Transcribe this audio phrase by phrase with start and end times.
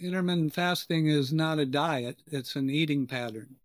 [0.00, 3.56] Intermittent fasting is not a diet, it's an eating pattern.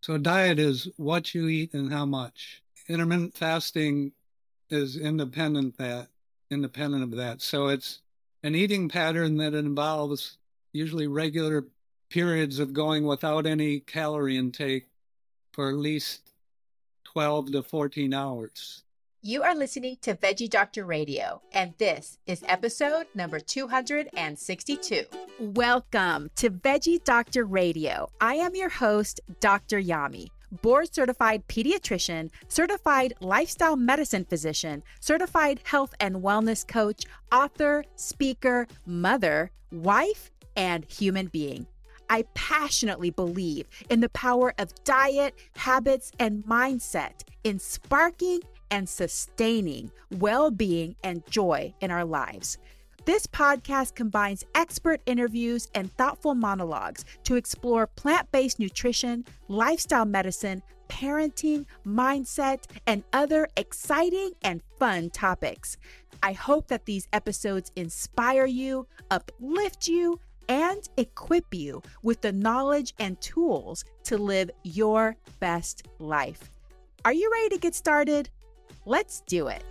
[0.00, 2.62] So, a diet is what you eat and how much.
[2.88, 4.12] Intermittent fasting
[4.70, 6.08] is independent that
[6.50, 7.42] independent of that.
[7.42, 8.00] So it's
[8.42, 10.38] an eating pattern that involves
[10.72, 11.64] usually regular
[12.10, 14.86] periods of going without any calorie intake
[15.52, 16.32] for at least
[17.04, 18.82] 12 to 14 hours.
[19.26, 25.02] You are listening to Veggie Doctor Radio, and this is episode number 262.
[25.40, 28.08] Welcome to Veggie Doctor Radio.
[28.20, 29.82] I am your host, Dr.
[29.82, 30.28] Yami
[30.62, 39.50] board certified pediatrician, certified lifestyle medicine physician, certified health and wellness coach, author, speaker, mother,
[39.72, 41.66] wife, and human being.
[42.08, 49.90] I passionately believe in the power of diet, habits, and mindset in sparking and sustaining
[50.18, 52.58] well being and joy in our lives.
[53.04, 60.60] This podcast combines expert interviews and thoughtful monologues to explore plant based nutrition, lifestyle medicine,
[60.88, 65.76] parenting, mindset, and other exciting and fun topics.
[66.22, 70.18] I hope that these episodes inspire you, uplift you,
[70.48, 76.50] and equip you with the knowledge and tools to live your best life.
[77.04, 78.30] Are you ready to get started?
[78.88, 79.64] Let's do it.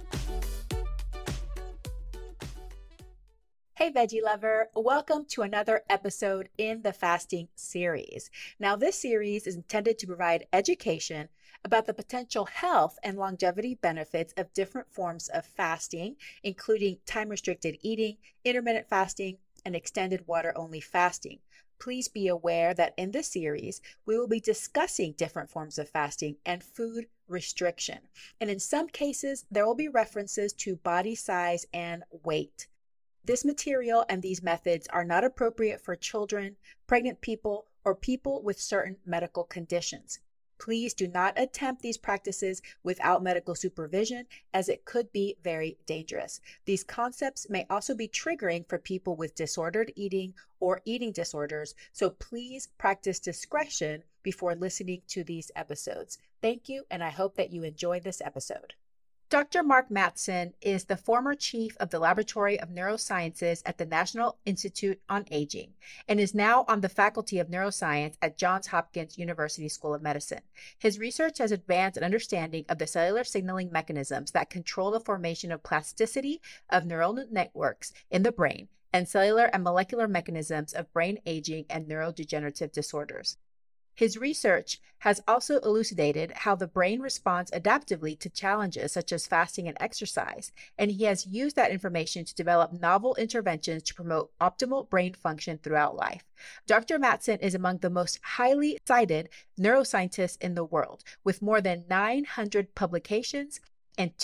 [3.75, 8.29] Hey, veggie lover, welcome to another episode in the fasting series.
[8.59, 11.29] Now, this series is intended to provide education
[11.63, 17.77] about the potential health and longevity benefits of different forms of fasting, including time restricted
[17.81, 21.39] eating, intermittent fasting, and extended water only fasting.
[21.79, 26.37] Please be aware that in this series, we will be discussing different forms of fasting
[26.45, 27.99] and food restriction.
[28.39, 32.67] And in some cases, there will be references to body size and weight.
[33.23, 38.59] This material and these methods are not appropriate for children, pregnant people, or people with
[38.59, 40.19] certain medical conditions.
[40.57, 46.39] Please do not attempt these practices without medical supervision, as it could be very dangerous.
[46.65, 52.09] These concepts may also be triggering for people with disordered eating or eating disorders, so
[52.09, 56.17] please practice discretion before listening to these episodes.
[56.41, 58.73] Thank you, and I hope that you enjoy this episode.
[59.27, 59.63] Dr.
[59.63, 65.01] Mark Mattson is the former chief of the Laboratory of Neurosciences at the National Institute
[65.09, 65.73] on Aging
[66.07, 70.41] and is now on the Faculty of Neuroscience at Johns Hopkins University School of Medicine.
[70.77, 75.51] His research has advanced an understanding of the cellular signaling mechanisms that control the formation
[75.51, 81.17] of plasticity of neural networks in the brain and cellular and molecular mechanisms of brain
[81.25, 83.37] aging and neurodegenerative disorders.
[83.95, 89.67] His research has also elucidated how the brain responds adaptively to challenges such as fasting
[89.67, 94.89] and exercise, and he has used that information to develop novel interventions to promote optimal
[94.89, 96.23] brain function throughout life.
[96.67, 96.99] Dr.
[96.99, 99.29] Mattson is among the most highly cited
[99.59, 103.61] neuroscientists in the world, with more than 900 publications
[103.97, 104.17] and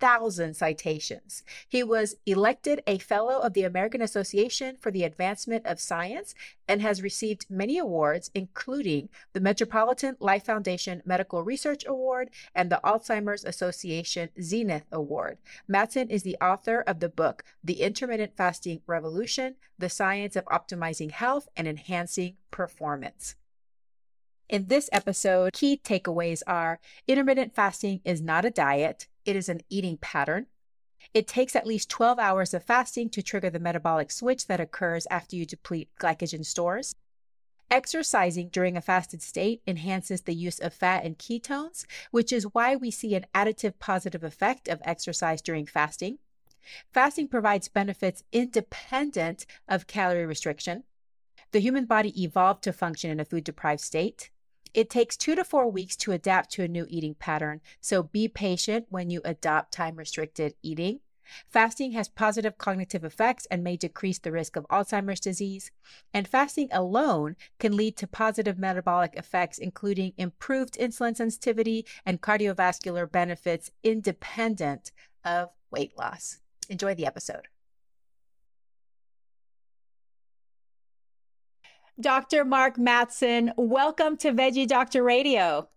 [0.00, 1.42] 200,000 citations.
[1.68, 6.34] He was elected a Fellow of the American Association for the Advancement of Science
[6.66, 12.80] and has received many awards, including the Metropolitan Life Foundation Medical Research Award and the
[12.82, 15.38] Alzheimer's Association Zenith Award.
[15.68, 21.10] Mattson is the author of the book, The Intermittent Fasting Revolution The Science of Optimizing
[21.10, 23.36] Health and Enhancing Performance.
[24.48, 29.60] In this episode, key takeaways are intermittent fasting is not a diet, it is an
[29.68, 30.46] eating pattern.
[31.14, 35.06] It takes at least 12 hours of fasting to trigger the metabolic switch that occurs
[35.10, 36.94] after you deplete glycogen stores.
[37.70, 42.74] Exercising during a fasted state enhances the use of fat and ketones, which is why
[42.74, 46.18] we see an additive positive effect of exercise during fasting.
[46.92, 50.82] Fasting provides benefits independent of calorie restriction.
[51.52, 54.30] The human body evolved to function in a food deprived state.
[54.72, 58.28] It takes two to four weeks to adapt to a new eating pattern, so be
[58.28, 61.00] patient when you adopt time restricted eating.
[61.48, 65.70] Fasting has positive cognitive effects and may decrease the risk of Alzheimer's disease.
[66.12, 73.10] And fasting alone can lead to positive metabolic effects, including improved insulin sensitivity and cardiovascular
[73.10, 74.90] benefits independent
[75.24, 76.40] of weight loss.
[76.68, 77.46] Enjoy the episode.
[82.00, 82.44] Dr.
[82.44, 83.52] Mark Mattson.
[83.56, 85.68] welcome to Veggie Doctor Radio.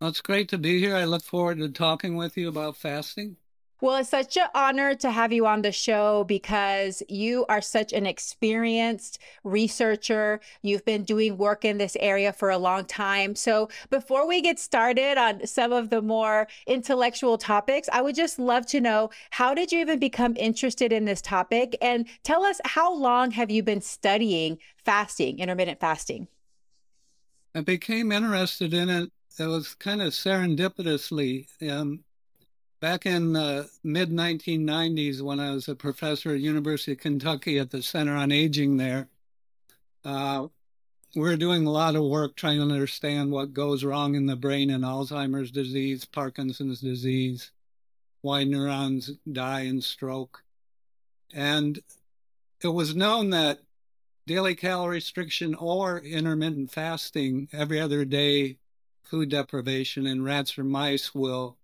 [0.00, 0.96] Well, it's great to be here.
[0.96, 3.36] I look forward to talking with you about fasting.
[3.82, 7.92] Well, it's such an honor to have you on the show because you are such
[7.92, 10.40] an experienced researcher.
[10.62, 13.34] You've been doing work in this area for a long time.
[13.34, 18.38] So, before we get started on some of the more intellectual topics, I would just
[18.38, 21.76] love to know how did you even become interested in this topic?
[21.82, 24.56] And tell us how long have you been studying
[24.86, 26.28] fasting, intermittent fasting?
[27.54, 29.12] I became interested in it.
[29.38, 31.46] It was kind of serendipitously.
[31.70, 32.04] Um,
[32.78, 37.70] Back in the mid 1990s, when I was a professor at University of Kentucky at
[37.70, 39.08] the Center on Aging there,
[40.04, 40.48] uh,
[41.14, 44.36] we we're doing a lot of work trying to understand what goes wrong in the
[44.36, 47.50] brain in Alzheimer's disease, Parkinson's disease,
[48.20, 50.42] why neurons die in stroke.
[51.32, 51.80] And
[52.62, 53.60] it was known that
[54.26, 58.58] daily calorie restriction or intermittent fasting, every other day
[59.02, 61.56] food deprivation in rats or mice will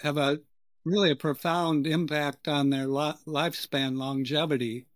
[0.00, 0.40] have a
[0.84, 4.86] really a profound impact on their lo- lifespan longevity.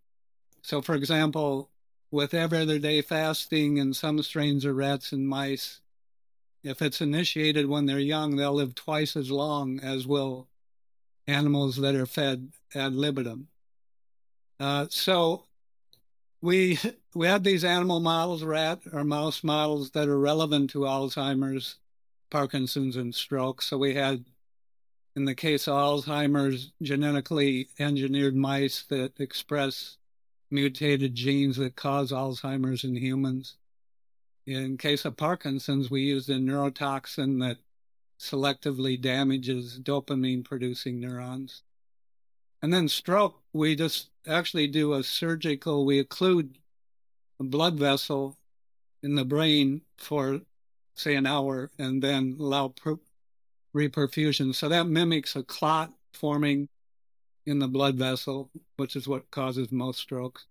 [0.62, 1.70] So, for example,
[2.10, 5.80] with every other day fasting in some strains of rats and mice,
[6.62, 10.48] if it's initiated when they're young, they'll live twice as long as will
[11.26, 13.48] animals that are fed ad libitum.
[14.58, 15.44] Uh, so
[16.40, 16.78] we
[17.14, 21.76] we had these animal models, rat or mouse models that are relevant to Alzheimer's,
[22.30, 23.62] Parkinson's, and stroke.
[23.62, 24.24] So we had
[25.16, 29.96] in the case of Alzheimer's, genetically engineered mice that express
[30.50, 33.56] mutated genes that cause Alzheimer's in humans.
[34.46, 37.58] In case of Parkinson's, we used a neurotoxin that
[38.18, 41.62] selectively damages dopamine producing neurons.
[42.62, 46.56] And then stroke, we just actually do a surgical, we occlude
[47.38, 48.36] a blood vessel
[49.02, 50.40] in the brain for,
[50.94, 52.68] say, an hour and then allow
[53.74, 54.54] reperfusion.
[54.54, 56.68] So that mimics a clot forming
[57.46, 60.46] in the blood vessel, which is what causes most strokes.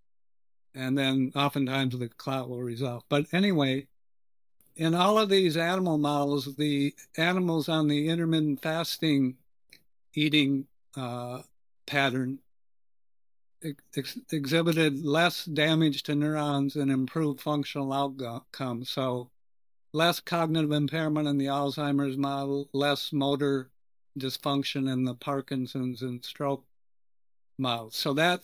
[0.75, 3.04] And then oftentimes the clot will resolve.
[3.10, 3.88] But anyway,
[4.75, 9.36] in all of these animal models, the animals on the intermittent fasting
[10.13, 11.42] eating uh,
[11.86, 12.39] pattern
[13.95, 18.89] ex- exhibited less damage to neurons and improved functional outcomes.
[18.89, 19.30] So
[19.94, 23.70] less cognitive impairment in the Alzheimer's model, less motor
[24.18, 26.66] dysfunction in the Parkinson's and stroke
[27.58, 27.92] model.
[27.92, 28.42] So that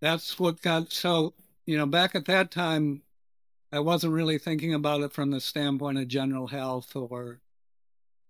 [0.00, 1.34] that's what got so
[1.66, 3.02] you know back at that time
[3.72, 7.40] I wasn't really thinking about it from the standpoint of general health or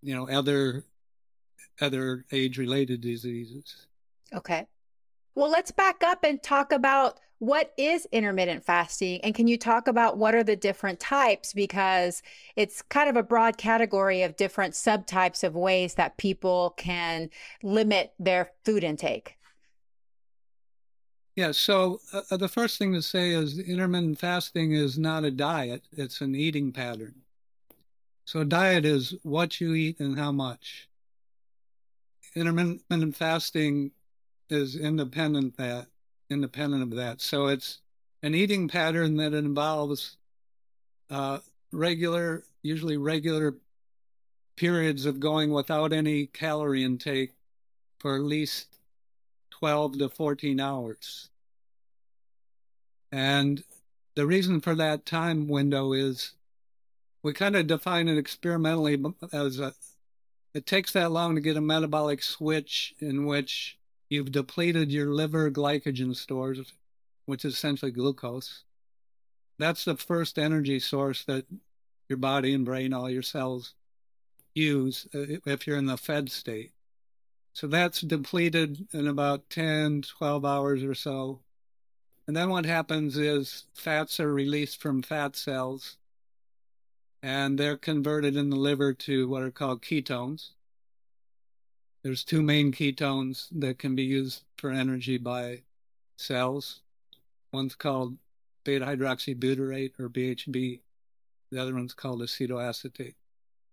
[0.03, 0.85] you know other
[1.81, 3.87] other age related diseases.
[4.33, 4.67] Okay.
[5.35, 9.19] Well, let's back up and talk about what is intermittent fasting?
[9.25, 11.55] And can you talk about what are the different types?
[11.55, 12.23] Because
[12.55, 17.31] it's kind of a broad category of different subtypes of ways that people can
[17.63, 19.39] limit their food intake.
[21.35, 25.85] Yeah, so uh, the first thing to say is intermittent fasting is not a diet,
[25.93, 27.15] it's an eating pattern.
[28.27, 30.89] So, diet is what you eat and how much.
[32.35, 33.93] Intermittent fasting
[34.51, 35.87] is independent that
[36.31, 37.21] independent of that.
[37.21, 37.79] So it's
[38.23, 40.17] an eating pattern that involves
[41.11, 41.39] uh,
[41.73, 43.57] regular, usually regular
[44.57, 47.33] periods of going without any calorie intake
[47.99, 48.79] for at least
[49.51, 51.29] 12 to 14 hours.
[53.13, 53.63] And
[54.15, 56.33] the reason for that time window is
[57.23, 59.75] we kind of define it experimentally as a,
[60.55, 63.79] it takes that long to get a metabolic switch in which
[64.11, 66.73] You've depleted your liver glycogen stores,
[67.27, 68.65] which is essentially glucose.
[69.57, 71.47] That's the first energy source that
[72.09, 73.75] your body and brain, all your cells
[74.53, 76.73] use uh, if you're in the fed state.
[77.53, 81.41] So that's depleted in about 10, 12 hours or so.
[82.27, 85.99] And then what happens is fats are released from fat cells
[87.23, 90.51] and they're converted in the liver to what are called ketones.
[92.03, 95.63] There's two main ketones that can be used for energy by
[96.17, 96.81] cells.
[97.53, 98.17] One's called
[98.65, 100.81] beta hydroxybutyrate or BHB.
[101.51, 103.15] The other one's called acetoacetate.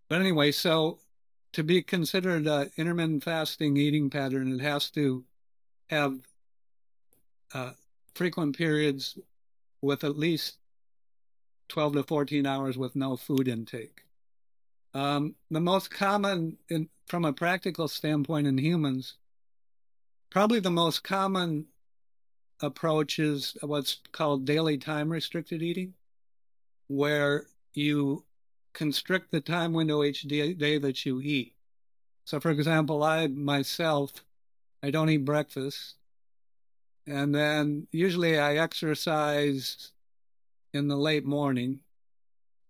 [0.10, 1.00] But anyway, so
[1.54, 5.24] to be considered an intermittent fasting eating pattern, it has to
[5.90, 6.20] have
[7.54, 7.72] uh,
[8.14, 9.18] frequent periods
[9.82, 10.58] with at least
[11.70, 14.04] 12 to 14 hours with no food intake.
[14.98, 19.14] Um, the most common, in, from a practical standpoint in humans,
[20.32, 21.68] probably the most common
[22.62, 25.94] approach is what's called daily time restricted eating,
[26.88, 28.26] where you
[28.74, 31.54] constrict the time window each day, day that you eat.
[32.26, 34.12] So, for example, I myself,
[34.82, 35.94] I don't eat breakfast.
[37.06, 39.92] And then usually I exercise
[40.74, 41.82] in the late morning,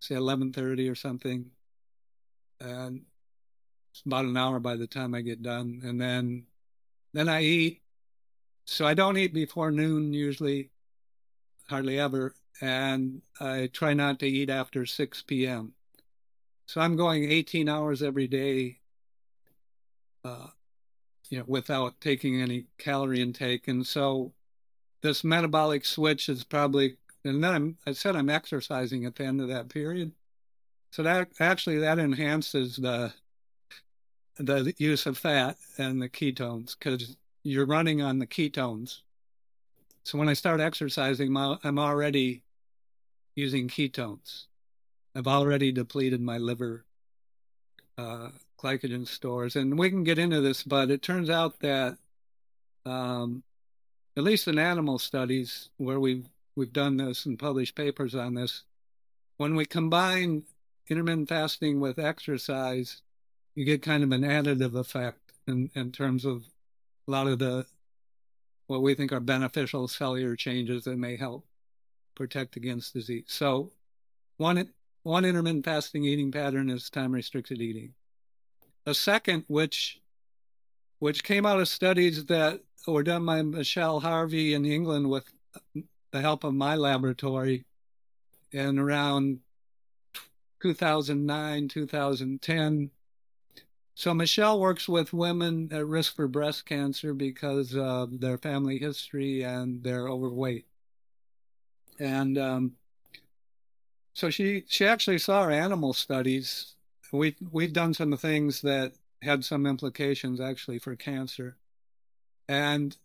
[0.00, 1.52] say 11:30 or something.
[2.60, 3.02] And
[3.90, 6.46] it's about an hour by the time I get done and then
[7.12, 7.82] then I eat.
[8.64, 10.70] So I don't eat before noon usually,
[11.68, 15.72] hardly ever, and I try not to eat after 6 p.m.
[16.66, 18.80] So I'm going 18 hours every day,
[20.22, 20.48] uh,
[21.30, 23.68] you know, without taking any calorie intake.
[23.68, 24.34] And so
[25.00, 29.40] this metabolic switch is probably, and then I'm, I said I'm exercising at the end
[29.40, 30.12] of that period.
[30.90, 33.12] So that actually that enhances the
[34.36, 39.00] the use of fat and the ketones because you're running on the ketones.
[40.04, 42.42] So when I start exercising, I'm already
[43.34, 44.46] using ketones.
[45.14, 46.84] I've already depleted my liver
[47.96, 48.28] uh,
[48.62, 49.56] glycogen stores.
[49.56, 51.98] And we can get into this, but it turns out that,
[52.86, 53.42] um,
[54.16, 58.64] at least in animal studies where we've, we've done this and published papers on this,
[59.36, 60.44] when we combine
[60.88, 63.02] intermittent fasting with exercise,
[63.54, 66.44] you get kind of an additive effect in, in terms of
[67.06, 67.66] a lot of the
[68.66, 71.46] what we think are beneficial cellular changes that may help
[72.14, 73.24] protect against disease.
[73.28, 73.72] So
[74.36, 74.68] one
[75.02, 77.94] one intermittent fasting eating pattern is time restricted eating.
[78.84, 80.00] A second, which
[80.98, 85.24] which came out of studies that were done by Michelle Harvie in England with
[86.10, 87.64] the help of my laboratory
[88.52, 89.40] in around
[90.60, 92.90] 2009, 2010.
[93.94, 99.42] So Michelle works with women at risk for breast cancer because of their family history
[99.42, 100.66] and their overweight.
[101.98, 102.72] And um,
[104.14, 106.74] so she she actually saw our animal studies.
[107.12, 111.56] We we've done some things that had some implications actually for cancer,
[112.48, 112.96] and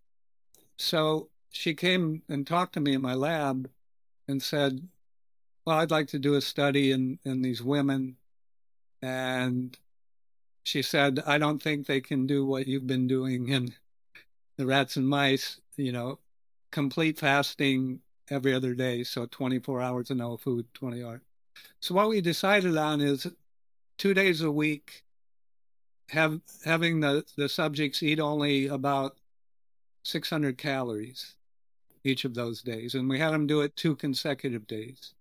[0.77, 3.69] so she came and talked to me in my lab
[4.27, 4.87] and said,
[5.65, 8.17] "Well, I'd like to do a study in in these women,"
[9.01, 9.77] and
[10.63, 13.75] she said, "I don't think they can do what you've been doing in
[14.57, 15.59] the rats and mice.
[15.77, 16.19] You know,
[16.71, 21.21] complete fasting every other day, so 24 hours of no food, 20 hours.
[21.79, 23.27] So what we decided on is
[23.97, 25.03] two days a week,
[26.09, 29.17] have having the, the subjects eat only about
[30.03, 31.35] 600 calories
[32.03, 35.13] each of those days, and we had them do it two consecutive days.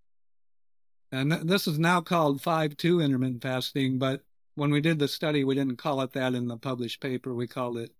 [1.12, 4.22] And th- this is now called 5-2 intermittent fasting, but
[4.54, 7.34] when we did the study, we didn't call it that in the published paper.
[7.34, 7.92] We called it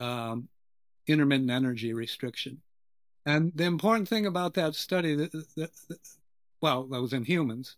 [0.00, 0.48] um,
[1.06, 2.60] intermittent energy restriction.
[3.26, 5.98] And the important thing about that study, that, that, that,
[6.60, 7.76] well, that was in humans.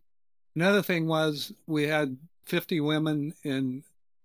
[0.55, 3.83] Another thing was we had 50 women in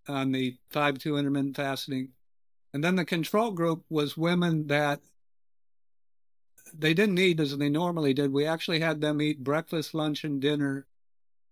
[0.07, 2.09] on the 5-2 intermittent fasting.
[2.73, 5.01] And then the control group was women that
[6.73, 8.31] they didn't eat as they normally did.
[8.33, 10.87] We actually had them eat breakfast, lunch, and dinner,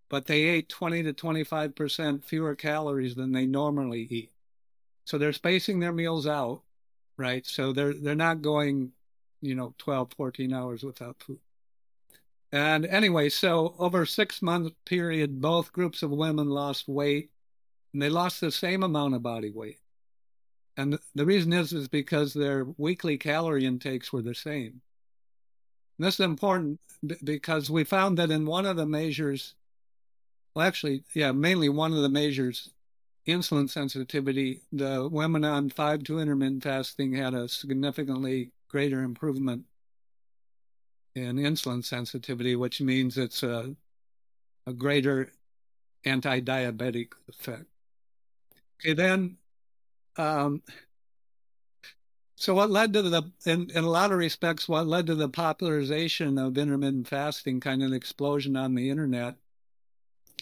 [0.09, 4.31] but they ate 20 to 25% fewer calories than they normally eat.
[5.05, 6.61] So they're spacing their meals out,
[7.17, 7.45] right?
[7.45, 8.93] So they're they're not going
[9.43, 11.39] you know 12 14 hours without food
[12.51, 17.29] and anyway so over a six month period both groups of women lost weight
[17.91, 19.79] and they lost the same amount of body weight
[20.77, 24.81] and the reason is is because their weekly calorie intakes were the same
[25.99, 26.79] this is important
[27.23, 29.55] because we found that in one of the measures
[30.55, 32.69] well actually yeah mainly one of the measures
[33.27, 39.65] insulin sensitivity the women on 5-2 intermittent fasting had a significantly greater improvement
[41.15, 43.75] in insulin sensitivity, which means it's a,
[44.65, 45.31] a greater
[46.05, 47.65] anti diabetic effect.
[48.79, 49.37] Okay, then,
[50.17, 50.61] um,
[52.35, 55.29] so what led to the, in, in a lot of respects, what led to the
[55.29, 59.35] popularization of intermittent fasting, kind of an explosion on the internet,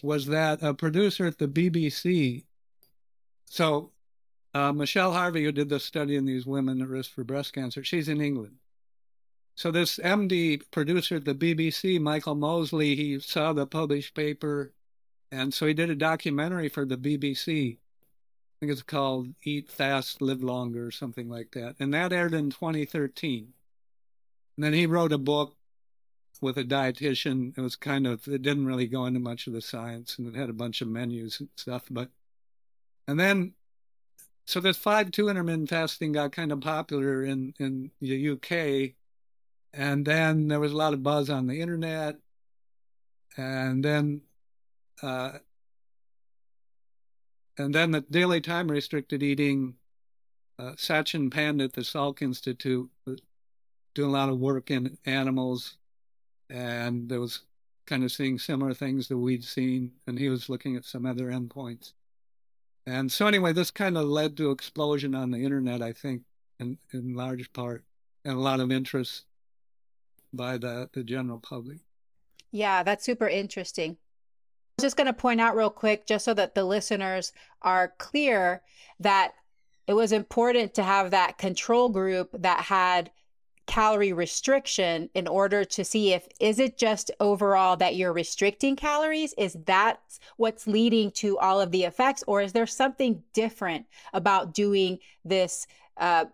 [0.01, 2.45] was that a producer at the BBC,
[3.45, 3.91] so
[4.53, 7.83] uh, Michelle Harvie, who did the study in these women at risk for breast cancer,
[7.83, 8.55] she's in England.
[9.55, 14.73] So this MD producer at the BBC, Michael Mosley, he saw the published paper,
[15.31, 17.77] and so he did a documentary for the BBC.
[18.61, 22.51] Think it's called "Eat Fast, Live Longer" or something like that, and that aired in
[22.51, 23.53] 2013.
[24.55, 25.55] And then he wrote a book
[26.41, 27.57] with a dietitian.
[27.57, 30.37] It was kind of it didn't really go into much of the science, and it
[30.37, 31.85] had a bunch of menus and stuff.
[31.89, 32.11] But
[33.07, 33.53] and then
[34.45, 38.93] so this five two intermittent fasting got kind of popular in in the UK,
[39.73, 42.17] and then there was a lot of buzz on the internet,
[43.37, 44.21] and then.
[45.01, 45.39] Uh,
[47.57, 49.75] and then the daily time restricted eating,
[50.59, 52.89] uh, Satchin Panda, the Salk Institute
[53.93, 55.77] doing a lot of work in animals
[56.49, 57.41] and there was
[57.85, 61.25] kind of seeing similar things that we'd seen, and he was looking at some other
[61.25, 61.93] endpoints.
[62.85, 66.23] And so anyway, this kind of led to explosion on the internet, I think,
[66.59, 67.83] in, in large part,
[68.25, 69.25] and a lot of interest
[70.33, 71.79] by the, the general public.
[72.51, 73.97] Yeah, that's super interesting.
[74.81, 78.61] Just going to point out real quick, just so that the listeners are clear,
[78.99, 79.33] that
[79.87, 83.11] it was important to have that control group that had
[83.67, 89.33] calorie restriction in order to see if is it just overall that you're restricting calories?
[89.37, 90.01] Is that
[90.37, 92.23] what's leading to all of the effects?
[92.27, 96.25] Or is there something different about doing this uh,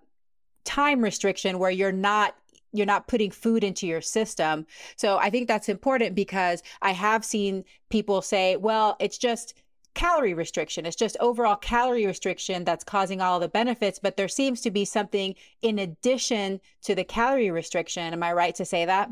[0.63, 2.35] time restriction where you're not
[2.77, 4.65] you're not putting food into your system
[4.95, 9.53] so i think that's important because i have seen people say well it's just
[9.97, 10.85] calorie restriction.
[10.85, 14.85] It's just overall calorie restriction that's causing all the benefits, but there seems to be
[14.85, 18.13] something in addition to the calorie restriction.
[18.13, 19.09] Am I right to say that?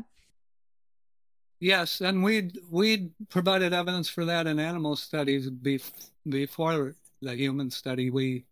[1.58, 8.10] Yes, and we'd we'd provided evidence for that in animal studies before the human study.
[8.10, 8.44] We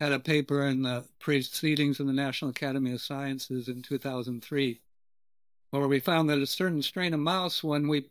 [0.00, 4.80] had a paper in the proceedings of the National Academy of Sciences in 2003,
[5.70, 8.10] where we found that a certain strain of mouse, when we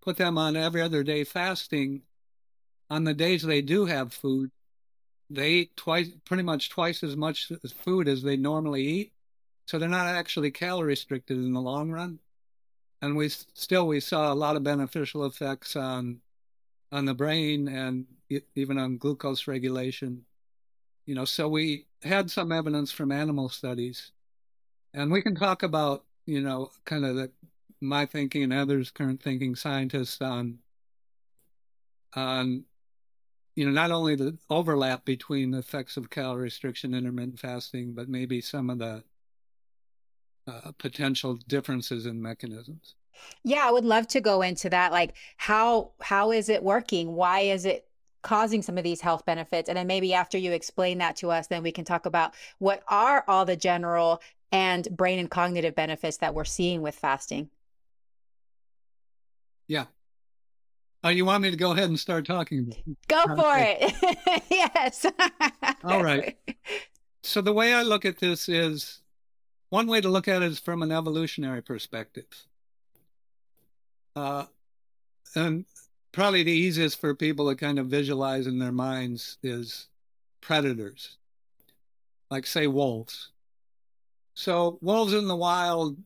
[0.00, 2.02] put them on every other day fasting,
[2.90, 4.50] on the days they do have food,
[5.30, 7.50] they eat twice, pretty much twice as much
[7.84, 9.12] food as they normally eat.
[9.66, 12.18] So they're not actually calorie restricted in the long run.
[13.00, 16.20] And we still we saw a lot of beneficial effects on
[16.92, 18.06] on the brain and
[18.54, 20.26] even on glucose regulation.
[21.06, 24.12] You know, so we had some evidence from animal studies,
[24.94, 27.30] and we can talk about you know kind of the
[27.80, 30.58] my thinking and others current thinking scientists on
[32.14, 32.64] on
[33.54, 38.08] you know, not only the overlap between the effects of calorie restriction, intermittent fasting, but
[38.08, 39.04] maybe some of the
[40.46, 42.94] uh, potential differences in mechanisms.
[43.44, 44.90] Yeah, I would love to go into that.
[44.90, 47.12] Like, how how is it working?
[47.12, 47.86] Why is it
[48.22, 49.68] causing some of these health benefits?
[49.68, 52.82] And then maybe after you explain that to us, then we can talk about what
[52.88, 57.50] are all the general and brain and cognitive benefits that we're seeing with fasting.
[59.66, 59.86] Yeah,
[61.04, 62.72] Oh, you want me to go ahead and start talking?
[63.08, 63.92] Go for it.
[64.50, 65.06] yes.
[65.84, 66.36] All right.
[67.24, 69.00] So the way I look at this is
[69.68, 72.26] one way to look at it is from an evolutionary perspective.
[74.16, 74.46] Uh,
[75.36, 75.64] and
[76.12, 79.88] probably the easiest for people to kind of visualize in their minds is
[80.40, 81.16] predators,
[82.30, 83.30] like say wolves.
[84.34, 85.96] So wolves in the wild,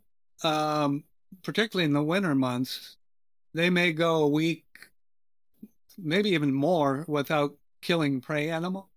[0.42, 1.04] um,
[1.42, 2.96] particularly in the winter months,
[3.54, 4.64] they may go a week
[5.98, 8.88] maybe even more without killing prey animal.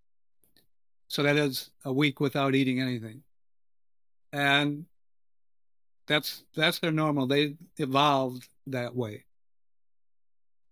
[1.08, 3.24] So that is a week without eating anything.
[4.32, 4.86] And
[6.08, 7.26] that's that's their normal.
[7.26, 9.26] They evolved that way.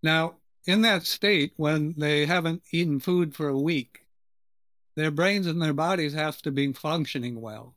[0.02, 4.06] Now, in that state, when they haven't eaten food for a week,
[4.96, 7.74] their brains and their bodies have to be functioning well.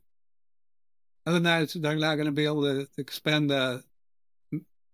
[1.26, 3.84] Other than that, they're not going to be able to expend the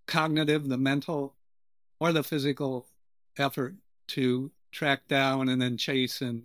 [0.07, 1.35] cognitive, the mental,
[2.01, 2.87] or the physical
[3.39, 3.75] effort
[4.09, 6.45] to track down and then chase and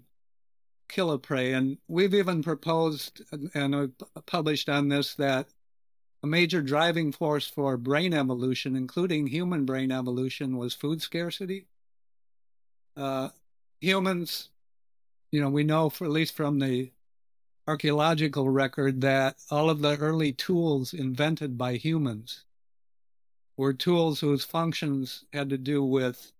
[0.88, 1.54] kill a prey.
[1.54, 3.22] And we've even proposed
[3.54, 3.88] and uh,
[4.26, 5.48] published on this that
[6.24, 11.68] a major driving force for brain evolution, including human brain evolution, was food scarcity.
[12.96, 13.28] Uh,
[13.82, 14.50] humans,
[15.32, 16.92] you know, we know, for, at least from the
[17.68, 22.46] archaeological record, that all of the early tools invented by humans
[23.58, 26.32] were tools whose functions had to do with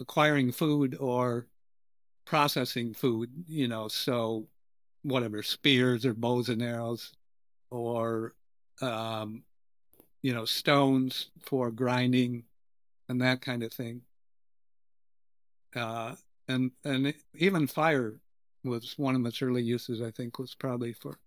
[0.00, 1.46] acquiring food or
[2.24, 4.46] processing food, you know, so
[5.02, 7.12] whatever, spears or bows and arrows
[7.70, 8.32] or,
[8.80, 9.42] um,
[10.22, 12.44] you know, stones for grinding
[13.08, 14.02] and that kind of thing.
[15.76, 16.14] Uh,
[16.48, 18.14] and, and even fire
[18.62, 21.18] was one of its early uses, I think, was probably for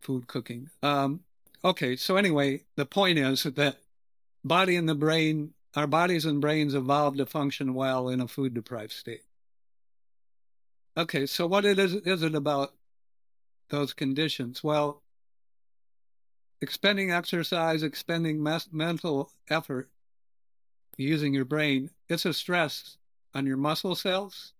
[0.00, 0.70] food cooking.
[0.82, 1.20] Um,
[1.64, 3.78] okay, so anyway, the point is that
[4.44, 8.54] body and the brain, our bodies and brains evolved to function well in a food
[8.54, 9.22] deprived state.
[10.96, 12.74] Okay, so what it is, is it about
[13.70, 14.62] those conditions?
[14.62, 15.02] Well,
[16.60, 19.88] expending exercise, expending mes- mental effort,
[20.96, 22.96] using your brain, it's a stress
[23.34, 24.52] on your muscle cells.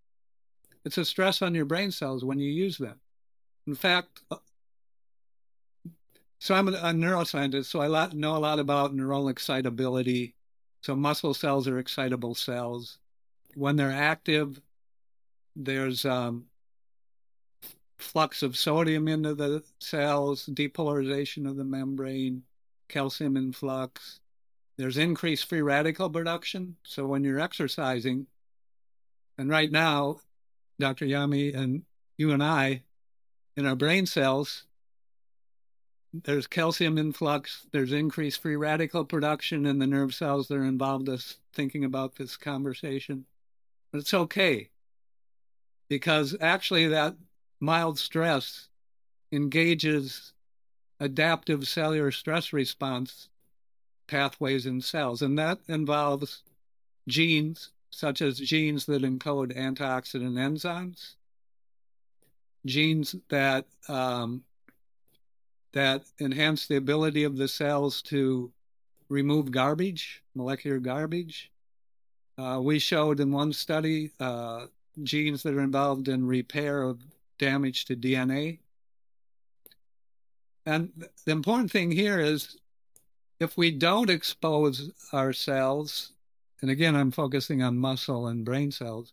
[0.85, 3.01] It's a stress on your brain cells when you use them.
[3.67, 4.37] In fact, uh,
[6.39, 10.35] so I'm a, a neuroscientist, so I know a lot about neural excitability.
[10.83, 12.99] So muscle cells are excitable cells.
[13.55, 14.61] When they're active,
[15.57, 16.47] there's um,
[17.99, 22.43] flux of sodium into the cells, depolarization of the membrane,
[22.89, 24.21] calcium influx.
[24.77, 26.77] There's increased free radical production.
[26.85, 28.27] So when you're exercising,
[29.37, 30.21] and right now,
[30.79, 31.07] Dr.
[31.07, 31.83] Yami and
[32.17, 32.83] you and I,
[33.57, 34.65] in our brain cells,
[36.13, 41.09] there's calcium influx, there's increased free radical production in the nerve cells that are involved
[41.09, 41.19] in
[41.53, 43.27] thinking about this conversation.
[43.93, 44.71] But it's okay
[45.89, 47.17] because actually that
[47.61, 48.69] mild stress
[49.33, 50.33] engages
[51.01, 53.29] adaptive cellular stress response
[54.07, 56.43] pathways in cells, and that involves
[57.07, 61.15] genes such as genes that encode antioxidant enzymes,
[62.67, 64.43] genes that um,
[65.73, 68.51] that enhance the ability of the cells to
[69.09, 71.51] remove garbage, molecular garbage.
[72.37, 74.67] Uh, we showed in one study uh,
[75.03, 77.01] genes that are involved in repair of
[77.39, 78.59] damage to DNA.
[80.67, 82.59] And the important thing here is
[83.41, 86.13] if we don't expose our cells,
[86.61, 89.13] and again, I'm focusing on muscle and brain cells,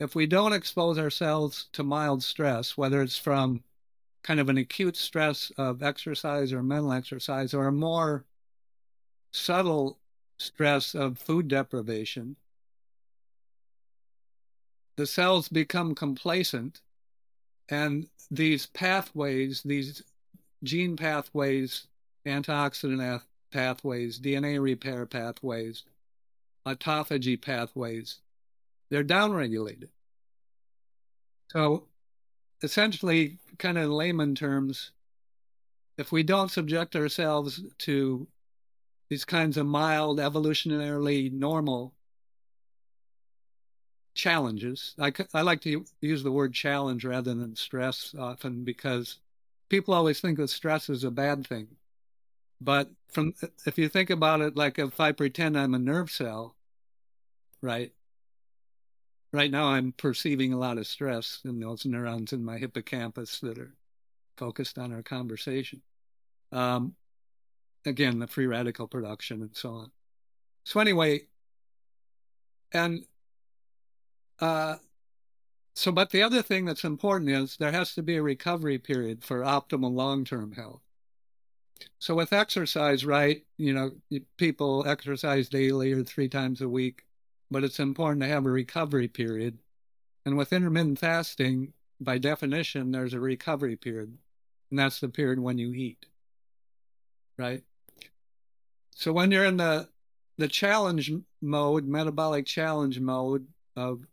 [0.00, 3.62] if we don't expose ourselves to mild stress, whether it's from
[4.22, 8.24] kind of an acute stress of exercise or mental exercise, or a more
[9.32, 9.98] subtle
[10.38, 12.36] stress of food deprivation,
[14.96, 16.80] the cells become complacent
[17.68, 20.02] and these pathways, these
[20.62, 21.86] gene pathways,
[22.26, 23.22] antioxidant
[23.52, 25.84] pathways, DNA repair pathways,
[26.66, 28.20] autophagy pathways,
[28.90, 29.88] they're downregulated.
[31.50, 31.84] So
[32.62, 34.90] essentially, kind of in layman terms,
[35.96, 38.26] if we don't subject ourselves to
[39.08, 41.94] these kinds of mild, evolutionarily normal
[44.14, 44.94] challenges.
[44.98, 49.18] I, I like to use the word challenge rather than stress often because
[49.68, 51.68] people always think that stress is a bad thing.
[52.60, 53.34] But from
[53.66, 56.54] if you think about it, like if I pretend I'm a nerve cell,
[57.60, 57.92] right?
[59.32, 63.58] Right now, I'm perceiving a lot of stress in those neurons in my hippocampus that
[63.58, 63.74] are
[64.36, 65.82] focused on our conversation.
[66.52, 66.94] Um,
[67.84, 69.90] again, the free radical production and so on.
[70.62, 71.22] So anyway,
[72.72, 73.04] and
[74.40, 74.76] uh,
[75.74, 79.24] so, but the other thing that's important is there has to be a recovery period
[79.24, 80.82] for optimal long term health.
[81.98, 87.04] So, with exercise, right, you know, people exercise daily or three times a week,
[87.50, 89.58] but it's important to have a recovery period.
[90.24, 94.16] And with intermittent fasting, by definition, there's a recovery period,
[94.70, 96.06] and that's the period when you eat,
[97.36, 97.62] right?
[98.92, 99.88] So, when you're in the
[100.38, 104.06] the challenge mode, metabolic challenge mode of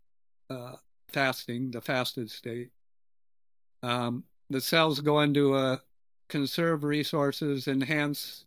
[0.52, 0.76] uh,
[1.08, 2.72] fasting, the fasted state,
[3.84, 5.82] um, the cells go into a
[6.28, 8.46] conserve resources, enhance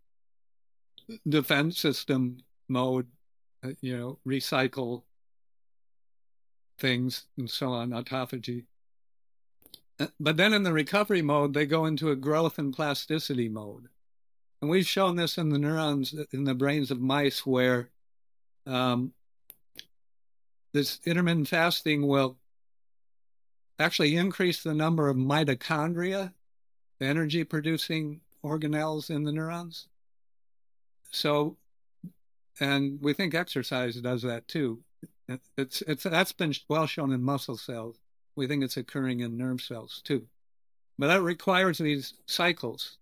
[1.29, 2.39] defense system
[2.69, 3.07] mode,
[3.65, 5.03] uh, you know, recycle
[6.79, 8.65] things and so on, autophagy.
[9.99, 13.89] Uh, but then in the recovery mode, they go into a growth and plasticity mode.
[14.61, 17.91] And we've shown this in the neurons in the brains of mice where
[18.67, 19.13] um,
[20.75, 22.37] this intermittent fasting will
[23.79, 26.33] actually increase the number of mitochondria,
[26.99, 29.87] the energy producing organelles in the neurons.
[31.13, 31.57] So,
[32.59, 34.83] and we think exercise does that too.
[35.57, 37.97] It's, it's, that's been well shown in muscle cells.
[38.35, 40.27] We think it's occurring in nerve cells too.
[40.99, 42.99] But that requires these cycles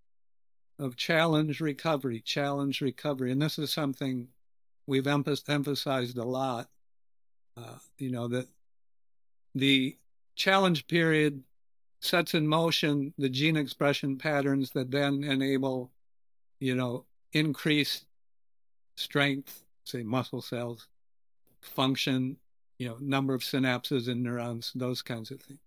[0.78, 3.32] of challenge recovery, challenge recovery.
[3.32, 4.28] And this is something
[4.87, 6.68] we've emphasized a lot
[7.56, 8.48] uh, you know that
[9.54, 9.96] the
[10.34, 11.42] challenge period
[12.00, 15.90] sets in motion the gene expression patterns that then enable
[16.58, 18.06] you know increased
[18.96, 20.88] strength say muscle cells
[21.60, 22.36] function
[22.78, 25.60] you know number of synapses in neurons those kinds of things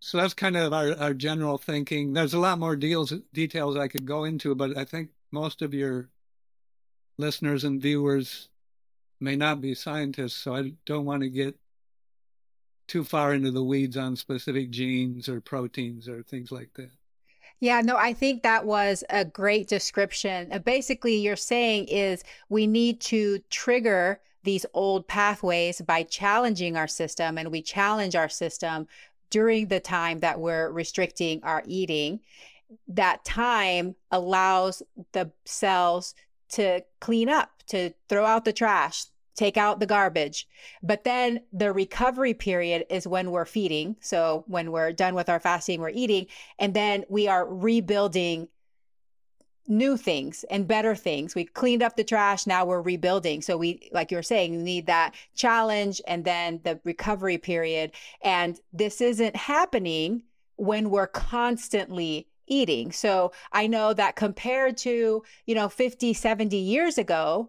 [0.00, 2.14] so that's kind of our, our general thinking.
[2.14, 5.74] There's a lot more deals, details I could go into, but I think most of
[5.74, 6.08] your
[7.18, 8.48] listeners and viewers
[9.20, 11.56] may not be scientists, so I don't want to get
[12.88, 16.90] too far into the weeds on specific genes or proteins or things like that.
[17.60, 20.50] Yeah, no, I think that was a great description.
[20.50, 26.88] Uh, basically, you're saying is we need to trigger these old pathways by challenging our
[26.88, 28.88] system, and we challenge our system
[29.28, 32.20] during the time that we're restricting our eating.
[32.88, 36.14] That time allows the cells
[36.50, 39.04] to clean up, to throw out the trash,
[39.34, 40.46] take out the garbage.
[40.82, 43.96] But then the recovery period is when we're feeding.
[44.00, 46.26] So when we're done with our fasting, we're eating,
[46.58, 48.48] and then we are rebuilding
[49.66, 51.34] new things and better things.
[51.34, 53.40] We cleaned up the trash, now we're rebuilding.
[53.40, 57.92] So we like you're saying, you need that challenge and then the recovery period.
[58.22, 60.24] And this isn't happening
[60.56, 62.92] when we're constantly eating.
[62.92, 67.48] So I know that compared to, you know, 50, 70 years ago,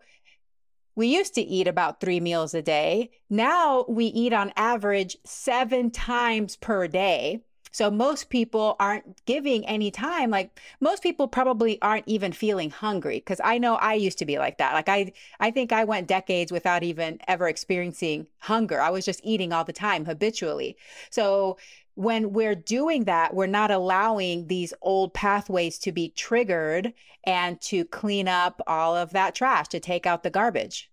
[0.95, 3.11] we used to eat about three meals a day.
[3.29, 7.41] Now we eat on average seven times per day.
[7.71, 10.29] So most people aren't giving any time.
[10.29, 14.37] Like most people probably aren't even feeling hungry because I know I used to be
[14.37, 14.73] like that.
[14.73, 18.81] Like I I think I went decades without even ever experiencing hunger.
[18.81, 20.75] I was just eating all the time habitually.
[21.09, 21.57] So
[21.95, 27.85] when we're doing that, we're not allowing these old pathways to be triggered and to
[27.85, 30.89] clean up all of that trash, to take out the garbage.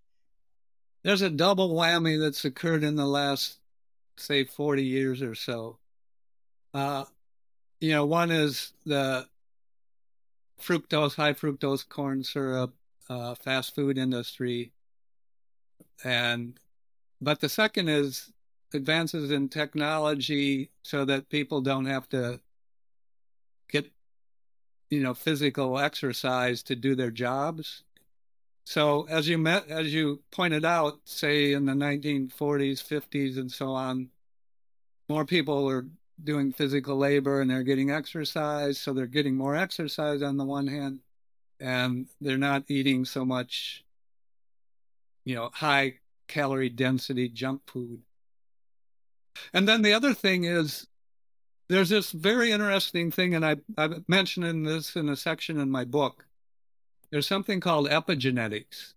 [1.03, 3.59] There's a double whammy that's occurred in the last,
[4.17, 5.79] say, 40 years or so.
[6.75, 7.05] Uh,
[7.81, 9.27] you know, one is the
[10.61, 12.75] fructose, high fructose corn syrup,
[13.09, 14.73] uh, fast food industry.
[16.05, 16.59] And,
[17.21, 18.33] but the second is
[18.75, 22.41] advances in technology so that people don't have to
[23.69, 23.91] get
[24.91, 27.83] you know physical exercise to do their jobs.
[28.65, 33.73] So as you met as you pointed out say in the 1940s 50s and so
[33.73, 34.11] on
[35.09, 35.87] more people are
[36.23, 40.67] doing physical labor and they're getting exercise so they're getting more exercise on the one
[40.67, 41.01] hand
[41.61, 43.85] and they're not eating so much
[45.25, 45.95] you know high
[46.27, 48.03] calorie density junk food
[49.53, 50.87] and then the other thing is
[51.69, 55.71] there's this very interesting thing, and I, I mentioned in this in a section in
[55.71, 56.27] my book.
[57.11, 58.95] There's something called epigenetics.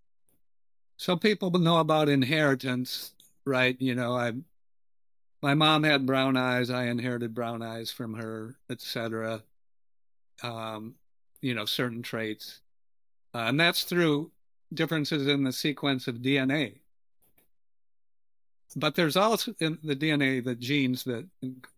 [0.97, 3.13] Some people know about inheritance,
[3.45, 3.75] right?
[3.79, 4.33] You know, I
[5.41, 9.43] my mom had brown eyes, I inherited brown eyes from her, etc.
[10.43, 10.95] Um,
[11.41, 12.61] you know, certain traits.
[13.33, 14.31] Uh, and that's through
[14.73, 16.80] differences in the sequence of DNA.
[18.75, 21.27] But there's also in the DNA the genes that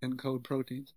[0.03, 0.93] encode proteins.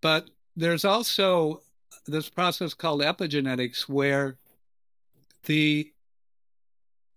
[0.00, 1.62] But there's also
[2.06, 4.36] this process called epigenetics where
[5.44, 5.92] the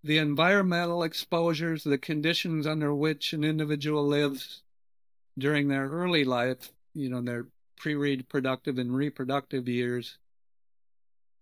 [0.03, 4.61] the environmental exposures, the conditions under which an individual lives
[5.35, 10.19] during their early life, you know, their pre-reproductive and reproductive years,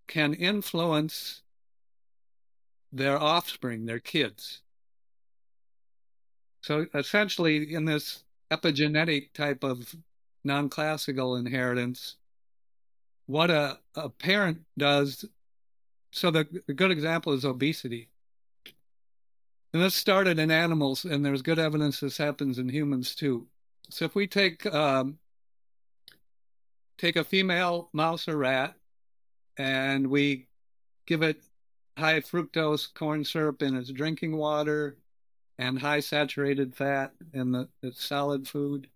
[0.07, 1.41] can influence
[2.93, 4.61] their offspring, their kids.
[6.63, 9.93] So essentially, in this epigenetic type of
[10.45, 12.15] non classical inheritance,
[13.25, 15.25] what a, a parent does.
[16.11, 18.09] So, the, the good example is obesity.
[19.73, 23.47] And this started in animals, and there's good evidence this happens in humans too.
[23.89, 25.17] So, if we take um,
[26.97, 28.75] take a female mouse or rat,
[29.57, 30.47] and we
[31.07, 31.43] give it
[31.97, 34.95] high fructose corn syrup in its drinking water,
[35.57, 38.87] and high saturated fat in the, the solid food,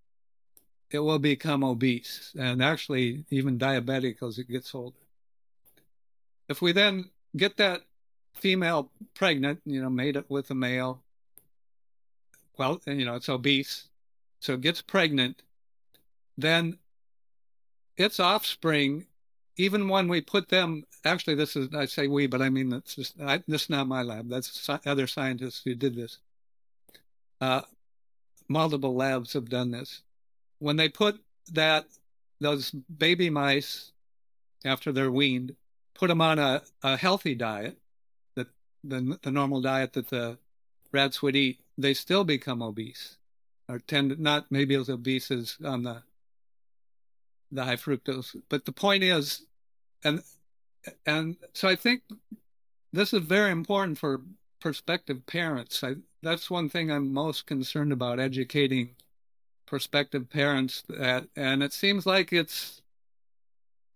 [0.89, 4.97] it will become obese and actually even diabetic as it gets older.
[6.47, 7.81] If we then get that
[8.33, 11.01] female pregnant, you know, made it with a male,
[12.57, 13.89] well, you know, it's obese,
[14.39, 15.43] so it gets pregnant,
[16.37, 16.77] then
[17.97, 19.07] its offspring,
[19.57, 22.95] even when we put them, actually, this is, I say we, but I mean, that's
[22.95, 24.29] just, I, this is not my lab.
[24.29, 26.19] That's other scientists who did this.
[27.39, 27.61] Uh,
[28.47, 30.01] multiple labs have done this.
[30.59, 31.19] When they put
[31.53, 31.85] that
[32.39, 33.91] those baby mice
[34.65, 35.55] after they're weaned,
[35.93, 37.77] put them on a, a healthy diet,
[38.35, 38.47] that
[38.83, 40.37] the the normal diet that the
[40.91, 43.17] rats would eat, they still become obese,
[43.69, 46.03] or tend not maybe as obese as on the
[47.51, 48.35] the high fructose.
[48.49, 49.45] But the point is,
[50.03, 50.21] and
[51.05, 52.01] and so I think
[52.93, 54.21] this is very important for
[54.59, 55.83] prospective parents.
[55.83, 55.95] I,
[56.27, 58.89] that's one thing I'm most concerned about educating
[59.65, 62.81] prospective parents that, and it seems like it's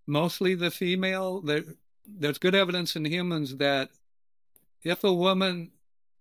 [0.07, 1.41] mostly the female.
[1.41, 1.63] There,
[2.07, 3.89] there's good evidence in humans that
[4.81, 5.71] if a woman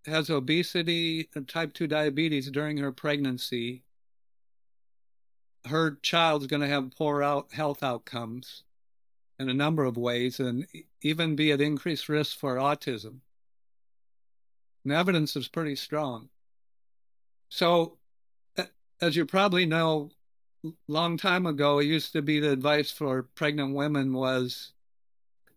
[0.04, 3.84] has obesity and type 2 diabetes during her pregnancy,
[5.66, 8.64] her child's going to have poor out health outcomes
[9.38, 10.66] in a number of ways and
[11.02, 13.20] even be at increased risk for autism.
[14.84, 16.28] And evidence is pretty strong.
[17.48, 17.98] So,
[19.00, 20.10] as you probably know,
[20.88, 24.72] long time ago, it used to be the advice for pregnant women was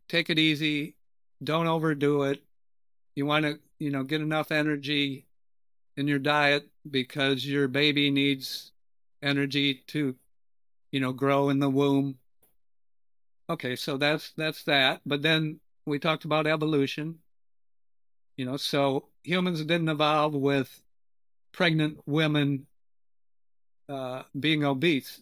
[0.07, 0.95] take it easy,
[1.43, 2.43] don't overdo it.
[3.15, 5.25] You want to, you know, get enough energy
[5.97, 8.71] in your diet because your baby needs
[9.21, 10.15] energy to,
[10.91, 12.17] you know, grow in the womb.
[13.49, 15.01] Okay, so that's that's that.
[15.05, 17.19] But then we talked about evolution.
[18.37, 20.81] You know, so humans didn't evolve with
[21.51, 22.67] pregnant women
[23.89, 25.21] uh, being obese.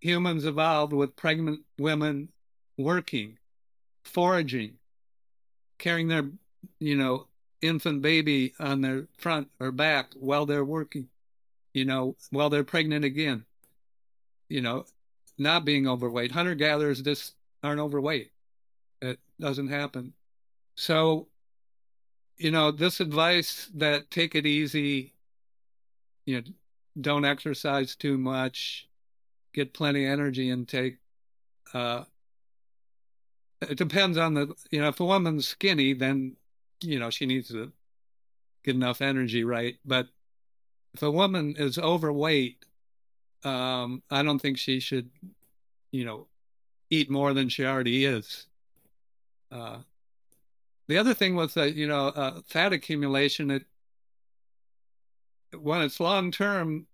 [0.00, 2.28] Humans evolved with pregnant women
[2.76, 3.38] working,
[4.04, 4.74] foraging,
[5.78, 6.24] carrying their,
[6.78, 7.26] you know,
[7.62, 11.08] infant baby on their front or back while they're working,
[11.72, 13.44] you know, while they're pregnant again,
[14.48, 14.84] you know,
[15.38, 16.32] not being overweight.
[16.32, 18.30] Hunter gatherers just aren't overweight.
[19.00, 20.12] It doesn't happen.
[20.76, 21.28] So,
[22.36, 25.12] you know, this advice that take it easy,
[26.26, 26.42] you know,
[27.00, 28.88] don't exercise too much,
[29.52, 30.98] get plenty of energy intake.
[31.72, 32.04] Uh,
[33.62, 36.36] it depends on the, you know, if a woman's skinny, then,
[36.80, 37.72] you know, she needs to
[38.64, 39.76] get enough energy, right?
[39.84, 40.08] But
[40.92, 42.64] if a woman is overweight,
[43.44, 45.10] um, I don't think she should,
[45.90, 46.26] you know,
[46.90, 48.46] eat more than she already is.
[49.50, 49.78] Uh,
[50.86, 53.64] the other thing was that, you know, uh, fat accumulation, it,
[55.58, 56.86] when it's long term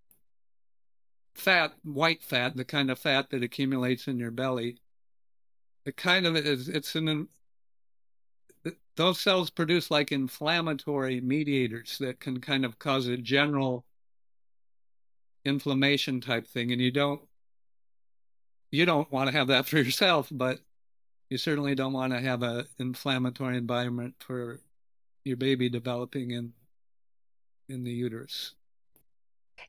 [1.35, 4.79] fat, white fat, the kind of fat that accumulates in your belly,
[5.85, 7.29] it kind of is, it's an,
[8.97, 13.85] those cells produce like inflammatory mediators that can kind of cause a general
[15.45, 16.71] inflammation type thing.
[16.71, 17.23] And you don't,
[18.71, 20.61] you don't want to have that for yourself, but
[21.31, 24.61] you certainly don't want to have an inflammatory environment for
[25.25, 26.53] your baby developing in
[27.69, 28.55] in the uterus.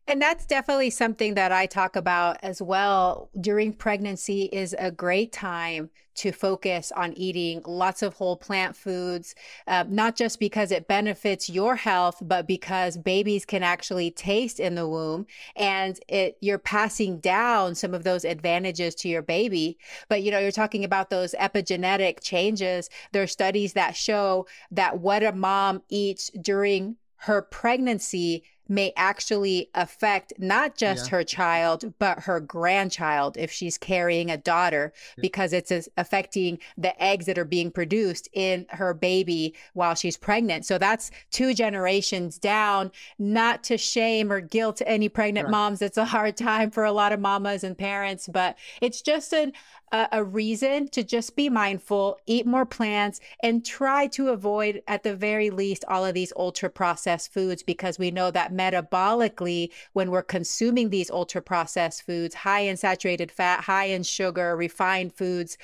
[0.07, 3.29] And that's definitely something that I talk about as well.
[3.39, 9.33] During pregnancy is a great time to focus on eating lots of whole plant foods,
[9.67, 14.75] uh, not just because it benefits your health, but because babies can actually taste in
[14.75, 15.25] the womb
[15.55, 19.77] and it you're passing down some of those advantages to your baby.
[20.09, 22.89] But you know, you're talking about those epigenetic changes.
[23.13, 29.69] There are studies that show that what a mom eats during her pregnancy may actually
[29.75, 31.17] affect not just yeah.
[31.17, 35.21] her child, but her grandchild if she's carrying a daughter, yeah.
[35.21, 40.65] because it's affecting the eggs that are being produced in her baby while she's pregnant.
[40.65, 45.51] So that's two generations down, not to shame or guilt any pregnant right.
[45.51, 45.81] moms.
[45.81, 49.51] It's a hard time for a lot of mamas and parents, but it's just an,
[49.91, 55.03] a, a reason to just be mindful, eat more plants, and try to avoid, at
[55.03, 60.11] the very least, all of these ultra processed foods because we know that metabolically, when
[60.11, 65.57] we're consuming these ultra processed foods, high in saturated fat, high in sugar, refined foods,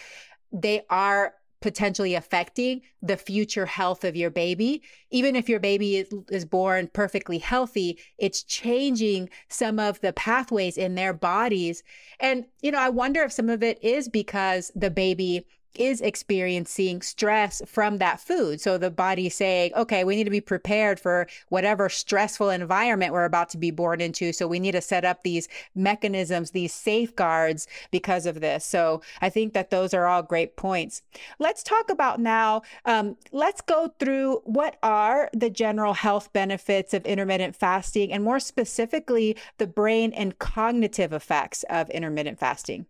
[0.51, 4.81] they are potentially affecting the future health of your baby.
[5.09, 10.77] Even if your baby is, is, born perfectly healthy, it's changing some of the pathways
[10.77, 11.83] in their bodies.
[12.19, 17.01] And, you know, I wonder if some of it is because the baby is experiencing
[17.01, 18.59] stress from that food.
[18.59, 23.25] So the body saying, okay, we need to be prepared for whatever stressful environment we're
[23.25, 24.33] about to be born into.
[24.33, 28.65] So we need to set up these mechanisms, these safeguards because of this.
[28.65, 31.01] So I think that those are all great points.
[31.39, 37.05] Let's talk about now, um, let's go through what are the general health benefits of
[37.05, 42.85] intermittent fasting and more specifically, the brain and cognitive effects of intermittent fasting.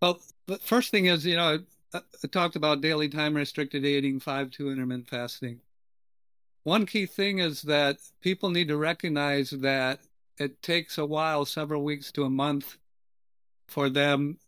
[0.00, 1.60] Well, the first thing is, you know,
[1.92, 5.60] I, I talked about daily time restricted eating, 5 2 intermittent fasting.
[6.62, 10.00] One key thing is that people need to recognize that
[10.38, 12.78] it takes a while, several weeks to a month,
[13.66, 14.38] for them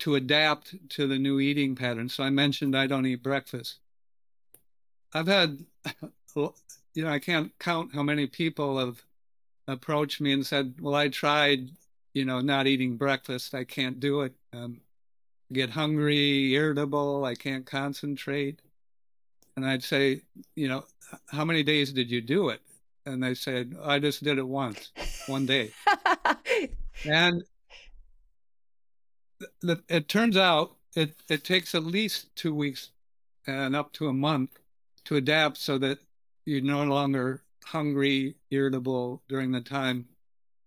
[0.00, 2.08] to adapt to the new eating pattern.
[2.08, 3.78] So I mentioned I don't eat breakfast.
[5.14, 5.64] I've had,
[6.36, 6.52] you
[6.96, 9.02] know, I can't count how many people have
[9.66, 11.70] approached me and said, Well, I tried
[12.16, 13.54] you know, not eating breakfast.
[13.54, 14.34] I can't do it.
[14.56, 14.80] Um,
[15.52, 17.24] get hungry, irritable.
[17.24, 18.60] I can't concentrate.
[19.56, 20.22] And I'd say,
[20.54, 20.84] you know,
[21.28, 22.60] how many days did you do it?
[23.04, 24.92] And they said, I just did it once.
[25.26, 25.70] one day.
[27.04, 27.44] and
[29.62, 32.90] it turns out it, it takes at least two weeks
[33.46, 34.58] and up to a month
[35.04, 35.98] to adapt so that
[36.44, 40.06] you're no longer hungry, irritable during the time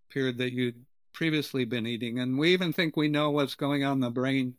[0.10, 0.86] period that you'd
[1.20, 2.18] previously been eating.
[2.20, 4.56] And we even think we know what's going on in the brain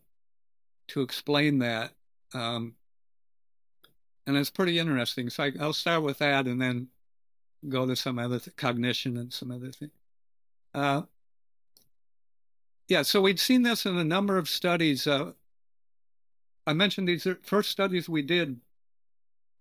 [0.88, 1.92] to explain that.
[2.34, 2.74] Um,
[4.26, 5.30] and it's pretty interesting.
[5.30, 6.88] So I, will start with that and then
[7.66, 9.92] go to some other th- cognition and some other things.
[10.74, 11.02] Uh,
[12.88, 15.06] yeah, so we'd seen this in a number of studies.
[15.06, 15.32] Uh,
[16.66, 18.60] I mentioned these first studies we did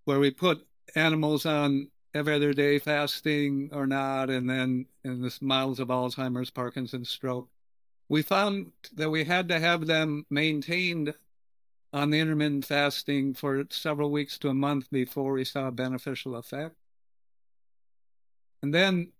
[0.03, 5.41] where we put animals on every other day fasting or not, and then in this
[5.41, 7.49] models of Alzheimer's, Parkinson's, stroke.
[8.07, 11.14] We found that we had to have them maintained
[11.93, 16.36] on the intermittent fasting for several weeks to a month before we saw a beneficial
[16.36, 16.76] effect.
[18.62, 19.12] And then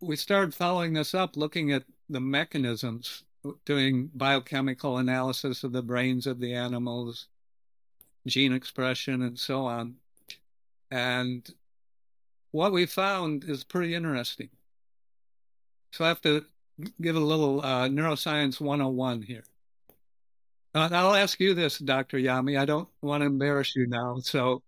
[0.00, 3.24] we started following this up, looking at the mechanisms,
[3.64, 7.26] doing biochemical analysis of the brains of the animals,
[8.26, 9.96] gene expression, and so on.
[10.90, 11.48] And
[12.50, 14.48] what we found is pretty interesting.
[15.92, 16.44] So I have to
[17.00, 19.44] give a little uh, neuroscience 101 here.
[20.74, 22.18] Uh, I'll ask you this, Dr.
[22.18, 22.58] Yami.
[22.58, 24.62] I don't want to embarrass you now, so.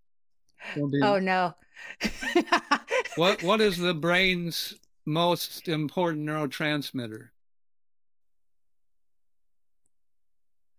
[0.75, 1.01] Be...
[1.03, 1.55] Oh no.
[3.17, 4.75] what What is the brain's
[5.07, 7.29] most important neurotransmitter?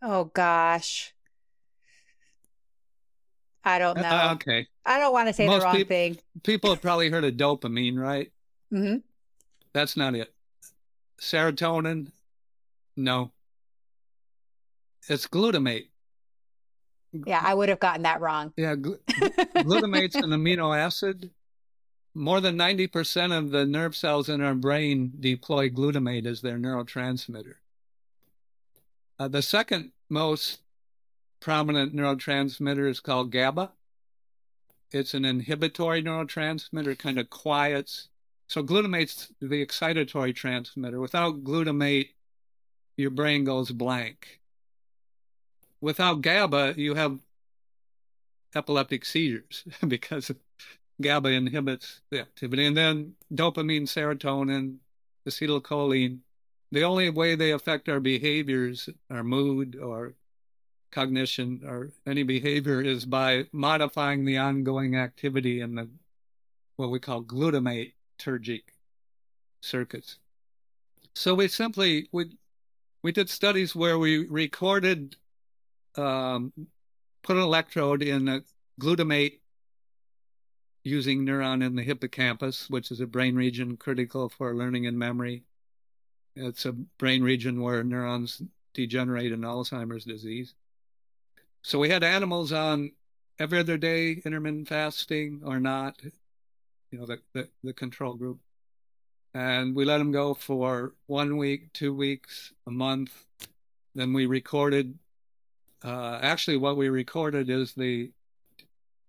[0.01, 1.13] Oh gosh.
[3.63, 4.09] I don't uh, know.
[4.09, 4.67] Uh, okay.
[4.85, 6.17] I don't want to say Most the wrong pe- thing.
[6.43, 8.31] People have probably heard of dopamine, right?
[8.73, 8.97] Mm-hmm.
[9.73, 10.33] That's not it.
[11.19, 12.11] Serotonin?
[12.97, 13.31] No.
[15.07, 15.87] It's glutamate.
[17.25, 18.53] Yeah, I would have gotten that wrong.
[18.55, 21.29] Yeah, gl- glutamate's an amino acid.
[22.13, 27.55] More than 90% of the nerve cells in our brain deploy glutamate as their neurotransmitter.
[29.19, 30.59] Uh, the second most
[31.41, 33.71] prominent neurotransmitter is called GABA.
[34.91, 38.09] It's an inhibitory neurotransmitter, kind of quiets.
[38.47, 40.99] So glutamate's the excitatory transmitter.
[40.99, 42.09] Without glutamate,
[42.95, 44.39] your brain goes blank.
[45.81, 47.19] Without GABA, you have
[48.55, 50.31] epileptic seizures because
[51.01, 52.65] GABA inhibits the activity.
[52.65, 54.77] And then dopamine, serotonin,
[55.27, 56.19] acetylcholine.
[56.71, 60.13] The only way they affect our behaviors, our mood, or
[60.91, 65.89] cognition or any behavior is by modifying the ongoing activity in the
[66.75, 68.63] what we call glutamatergic
[69.61, 70.17] circuits.
[71.15, 72.37] So we simply we
[73.03, 75.15] we did studies where we recorded
[75.95, 76.53] um,
[77.23, 78.43] put an electrode in a
[78.79, 79.39] glutamate
[80.83, 85.43] using neuron in the hippocampus, which is a brain region critical for learning and memory.
[86.35, 88.41] It's a brain region where neurons
[88.73, 90.55] degenerate in Alzheimer's disease.
[91.63, 92.91] So we had animals on
[93.39, 95.95] every other day intermittent fasting or not,
[96.91, 98.39] you know, the, the, the control group.
[99.33, 103.25] And we let them go for one week, two weeks, a month.
[103.95, 104.97] Then we recorded,
[105.83, 108.11] uh, actually, what we recorded is the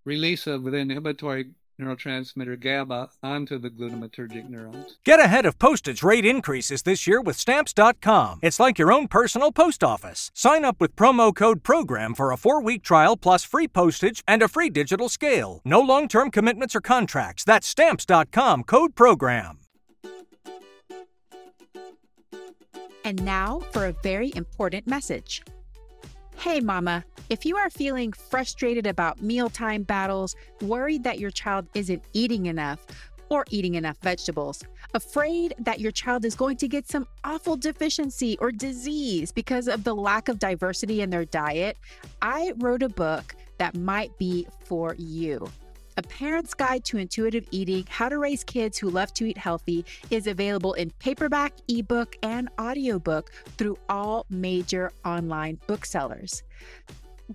[0.04, 1.50] release of the inhibitory
[1.80, 4.98] neurotransmitter GABA onto the glutamatergic neurons.
[5.04, 8.40] Get ahead of postage rate increases this year with Stamps.com.
[8.42, 10.30] It's like your own personal post office.
[10.34, 14.42] Sign up with promo code PROGRAM for a four week trial plus free postage and
[14.42, 15.60] a free digital scale.
[15.64, 17.44] No long term commitments or contracts.
[17.44, 19.58] That's Stamps.com code PROGRAM.
[23.04, 25.42] And now for a very important message.
[26.42, 32.02] Hey, Mama, if you are feeling frustrated about mealtime battles, worried that your child isn't
[32.14, 32.84] eating enough
[33.28, 38.36] or eating enough vegetables, afraid that your child is going to get some awful deficiency
[38.40, 41.78] or disease because of the lack of diversity in their diet,
[42.22, 45.48] I wrote a book that might be for you.
[45.98, 49.84] A Parent's Guide to Intuitive Eating How to Raise Kids Who Love to Eat Healthy
[50.10, 56.44] is available in paperback, ebook, and audiobook through all major online booksellers.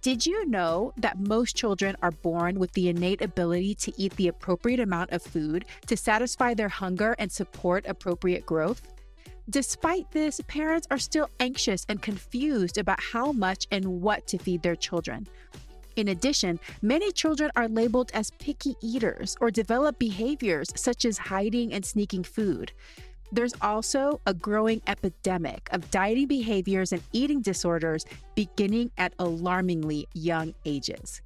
[0.01, 4.27] Did you know that most children are born with the innate ability to eat the
[4.27, 8.81] appropriate amount of food to satisfy their hunger and support appropriate growth?
[9.51, 14.63] Despite this, parents are still anxious and confused about how much and what to feed
[14.63, 15.27] their children.
[15.97, 21.73] In addition, many children are labeled as picky eaters or develop behaviors such as hiding
[21.73, 22.71] and sneaking food.
[23.31, 30.53] There's also a growing epidemic of dieting behaviors and eating disorders beginning at alarmingly young
[30.65, 31.19] ages.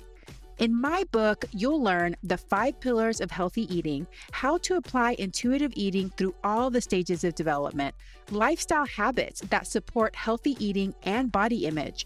[0.58, 5.74] In my book, you'll learn the five pillars of healthy eating, how to apply intuitive
[5.76, 7.96] eating through all the stages of development,
[8.30, 12.06] lifestyle habits that support healthy eating and body image,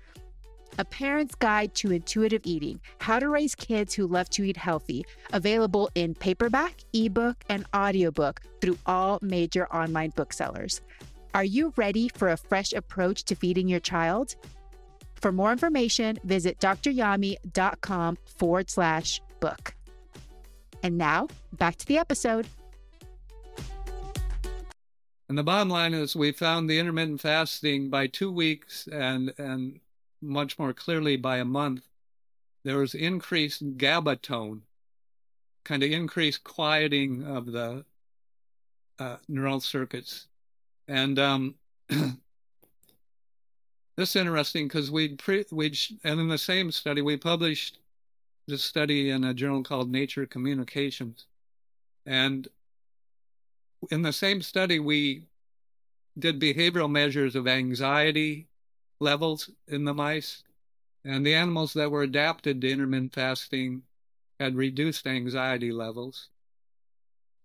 [0.77, 5.05] A Parent's Guide to Intuitive Eating How to Raise Kids Who Love to Eat Healthy,
[5.33, 10.81] available in paperback, ebook, and audiobook through all major online booksellers.
[11.33, 14.35] Are you ready for a fresh approach to feeding your child?
[15.15, 19.75] For more information, visit dryami.com forward slash book.
[20.83, 22.47] And now back to the episode.
[25.29, 29.79] And the bottom line is we found the intermittent fasting by two weeks and, and
[30.21, 31.87] much more clearly by a month,
[32.63, 34.61] there was increased GABA tone,
[35.63, 37.85] kind of increased quieting of the
[38.99, 40.27] uh, neural circuits.
[40.87, 41.55] And um,
[43.97, 47.77] This is interesting because we'd pre we'd and in the same study we published
[48.47, 51.27] this study in a journal called Nature Communications,
[52.05, 52.47] and
[53.91, 55.27] in the same study we
[56.17, 58.47] did behavioral measures of anxiety
[59.01, 60.43] levels in the mice,
[61.03, 63.83] and the animals that were adapted to intermittent fasting
[64.39, 66.29] had reduced anxiety levels.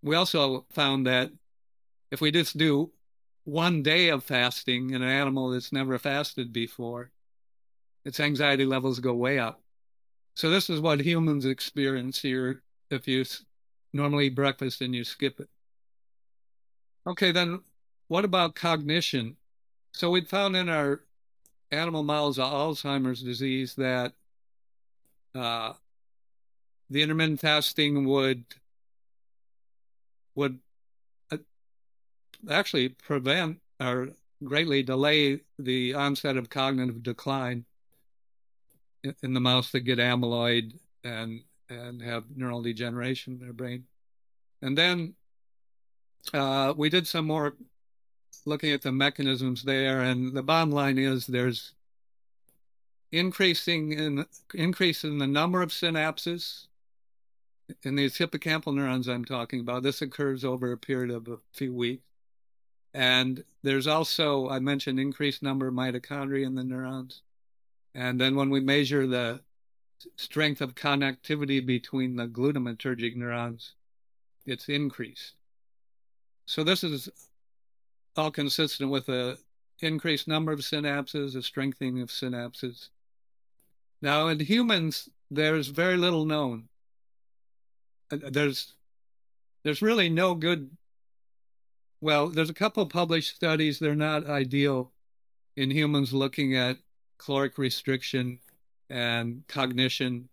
[0.02, 1.32] We also found that
[2.10, 2.92] if we just do
[3.44, 7.10] one day of fasting in an animal that's never fasted before,
[8.04, 9.62] its anxiety levels go way up.
[10.34, 13.24] So this is what humans experience here if you
[13.92, 15.48] normally breakfast and you skip it.
[17.06, 17.60] Okay, then
[18.08, 19.36] what about cognition?
[19.92, 21.05] So we found in our
[21.70, 24.12] animal models of Alzheimer's disease that
[25.34, 25.72] uh,
[26.90, 28.44] the intermittent fasting would
[30.34, 30.58] would
[32.50, 34.08] actually prevent or
[34.44, 37.64] greatly delay the onset of cognitive decline
[39.22, 43.84] in the mouse that get amyloid and and have neural degeneration in their brain.
[44.62, 45.14] And then
[46.32, 47.56] uh, we did some more
[48.46, 51.72] looking at the mechanisms there, and the bottom line is there's
[53.12, 56.66] increasing in increase in the number of synapses
[57.82, 59.82] in these hippocampal neurons I'm talking about.
[59.82, 62.02] This occurs over a period of a few weeks.
[62.94, 67.22] And there's also, I mentioned, increased number of mitochondria in the neurons.
[67.94, 69.40] And then when we measure the
[70.16, 73.74] strength of connectivity between the glutamatergic neurons,
[74.46, 75.34] it's increased.
[76.46, 77.08] So this is
[78.16, 79.38] all consistent with a
[79.80, 82.88] increased number of synapses, a strengthening of synapses.
[84.00, 86.68] Now in humans, there's very little known.
[88.10, 88.74] There's
[89.64, 90.70] there's really no good
[92.00, 93.78] well, there's a couple published studies.
[93.78, 94.92] They're not ideal
[95.56, 96.76] in humans looking at
[97.18, 98.38] caloric restriction
[98.90, 100.28] and cognition,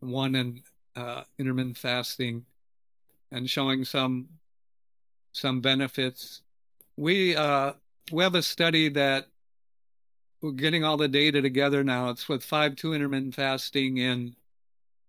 [0.00, 0.62] one in
[0.96, 2.46] uh, intermittent fasting,
[3.30, 4.28] and showing some
[5.32, 6.42] some benefits.
[6.98, 7.74] We uh,
[8.10, 9.28] we have a study that
[10.42, 12.10] we're getting all the data together now.
[12.10, 14.34] It's with five two intermittent fasting in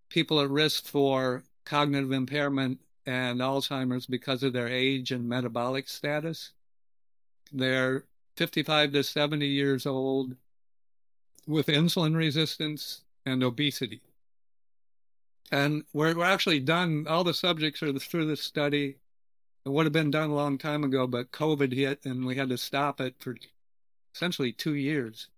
[0.08, 6.52] people at risk for cognitive impairment and Alzheimer's because of their age and metabolic status.
[7.52, 8.04] They're
[8.36, 10.36] 55 to 70 years old
[11.48, 14.00] with insulin resistance and obesity.
[15.50, 18.98] And we're, we're actually done, all the subjects are through this study.
[19.64, 22.48] It would have been done a long time ago, but COVID hit and we had
[22.48, 23.36] to stop it for
[24.14, 25.28] essentially two years.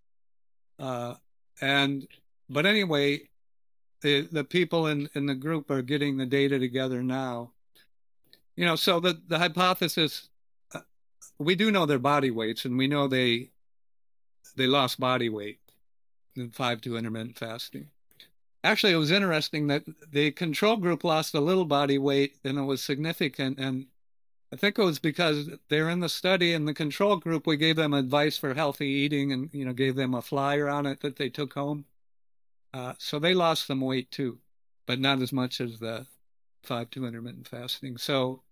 [0.78, 1.14] Uh,
[1.60, 2.06] and,
[2.48, 3.22] but anyway,
[4.00, 7.50] the, the people in, in the group are getting the data together now.
[8.56, 10.28] You know, so the, the hypothesis,
[10.74, 10.80] uh,
[11.38, 13.50] we do know their body weights and we know they
[14.56, 15.60] they lost body weight
[16.36, 17.88] in five to intermittent fasting.
[18.64, 22.62] Actually, it was interesting that the control group lost a little body weight and it
[22.62, 23.58] was significant.
[23.58, 23.86] And
[24.53, 27.76] I think it was because they're in the study in the control group, we gave
[27.76, 31.16] them advice for healthy eating and, you know, gave them a flyer on it that
[31.16, 31.86] they took home.
[32.74, 34.38] Uh, so they lost some weight too,
[34.86, 36.07] but not as much as the
[36.62, 37.96] five two intermittent fasting.
[37.96, 38.42] So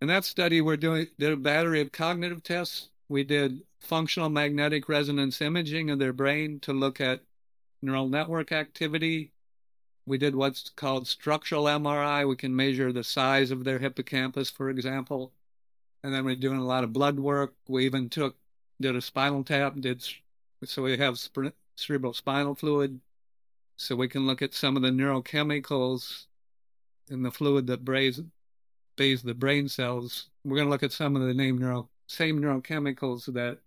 [0.00, 2.88] in that study, we're doing did a battery of cognitive tests.
[3.08, 7.20] We did functional magnetic resonance imaging of their brain to look at
[7.82, 9.32] neural network activity.
[10.06, 12.26] We did what's called structural MRI.
[12.26, 15.32] We can measure the size of their hippocampus, for example.
[16.04, 17.54] And then we're doing a lot of blood work.
[17.68, 18.36] We even took
[18.80, 20.04] did a spinal tap, did
[20.64, 21.18] so we have
[21.76, 23.00] cerebral spinal fluid,
[23.76, 26.26] so we can look at some of the neurochemicals
[27.08, 30.28] in the fluid that bathes, the brain cells.
[30.44, 33.58] We're going to look at some of the name neuro, same neurochemicals that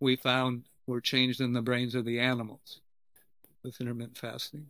[0.00, 2.80] we found were changed in the brains of the animals
[3.62, 4.66] with intermittent fasting.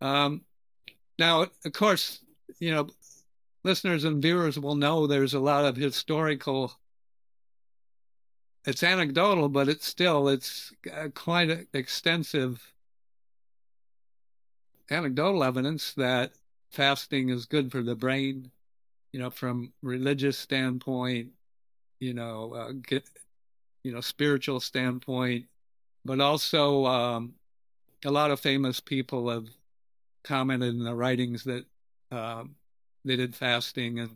[0.00, 0.42] Um,
[1.18, 2.20] now, of course,
[2.58, 2.88] you know,
[3.64, 6.78] listeners and viewers will know there's a lot of historical
[8.66, 10.72] it's anecdotal but it's still it's
[11.14, 12.72] quite extensive
[14.90, 16.32] anecdotal evidence that
[16.70, 18.50] fasting is good for the brain
[19.12, 21.28] you know from religious standpoint
[22.00, 23.04] you know uh, get
[23.82, 25.46] you know spiritual standpoint
[26.04, 27.34] but also um,
[28.04, 29.46] a lot of famous people have
[30.22, 31.64] commented in the writings that
[32.10, 32.54] um,
[33.04, 34.10] they did fasting and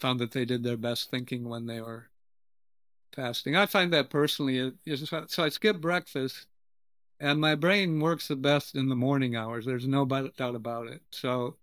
[0.00, 2.08] found that they did their best thinking when they were
[3.14, 3.56] fasting.
[3.56, 6.46] I find that personally, so I skip breakfast
[7.20, 9.64] and my brain works the best in the morning hours.
[9.64, 11.02] There's no doubt about it.
[11.10, 11.56] So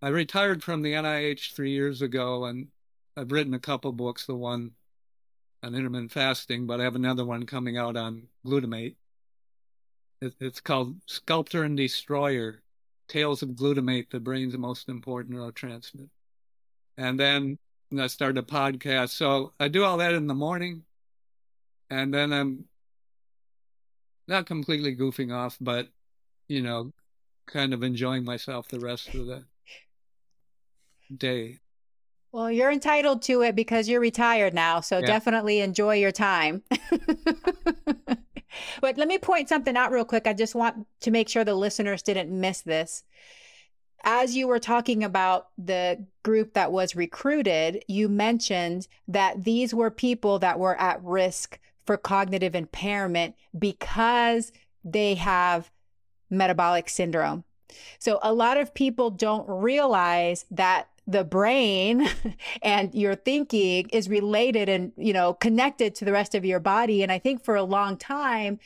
[0.00, 2.68] I retired from the NIH three years ago and
[3.16, 4.70] I've written a couple books, the one
[5.62, 8.96] on intermittent fasting, but I have another one coming out on glutamate.
[10.20, 12.62] It's called Sculptor and Destroyer
[13.08, 16.08] Tales of Glutamate, the brain's most important neurotransmitter.
[16.96, 17.58] And then
[17.98, 19.10] I started a podcast.
[19.10, 20.84] So I do all that in the morning.
[21.90, 22.64] And then I'm
[24.26, 25.88] not completely goofing off, but,
[26.48, 26.92] you know,
[27.46, 29.44] kind of enjoying myself the rest of the
[31.16, 31.58] day.
[32.32, 34.80] Well, you're entitled to it because you're retired now.
[34.80, 35.06] So yeah.
[35.06, 36.62] definitely enjoy your time.
[38.80, 40.26] but let me point something out real quick.
[40.26, 43.04] I just want to make sure the listeners didn't miss this
[44.04, 49.90] as you were talking about the group that was recruited, you mentioned that these were
[49.90, 54.52] people that were at risk for cognitive impairment because
[54.84, 55.70] they have
[56.30, 57.44] metabolic syndrome.
[57.98, 62.08] So a lot of people don't realize that the brain
[62.62, 67.02] and your thinking is related and you know connected to the rest of your body.
[67.02, 68.58] And i think for a long time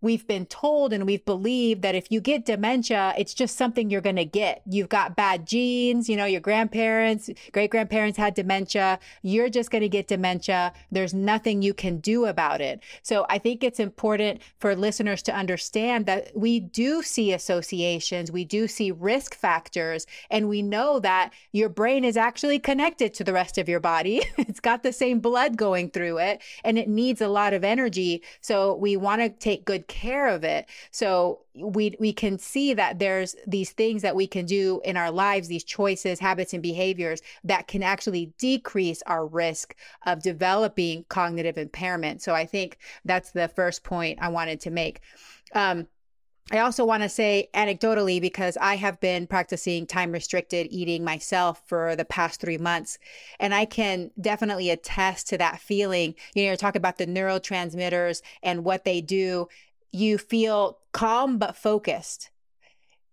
[0.00, 4.00] we've been told and we've believed that if you get dementia, it's just something you're
[4.00, 4.62] going to get.
[4.66, 8.98] You've got bad genes, you know, your grandparents, great grandparents had dementia.
[9.22, 10.72] You're just going to get dementia.
[10.90, 12.82] There's nothing you can do about it.
[13.02, 18.44] So I think it's important for listeners to understand that we do see associations, we
[18.44, 23.32] do see risk factors, and we know that your brain is actually connected to the
[23.32, 24.22] rest of your body.
[24.38, 28.22] it's got the same blood going through it and it needs a lot of energy.
[28.40, 30.66] So we want to take good care of it.
[30.90, 35.10] So we we can see that there's these things that we can do in our
[35.10, 39.74] lives, these choices, habits, and behaviors that can actually decrease our risk
[40.06, 42.22] of developing cognitive impairment.
[42.22, 45.00] So I think that's the first point I wanted to make.
[45.54, 45.88] Um,
[46.52, 51.62] I also want to say anecdotally, because I have been practicing time restricted eating myself
[51.66, 52.98] for the past three months,
[53.38, 56.16] and I can definitely attest to that feeling.
[56.34, 59.46] You know, talk about the neurotransmitters and what they do
[59.92, 62.30] you feel calm but focused.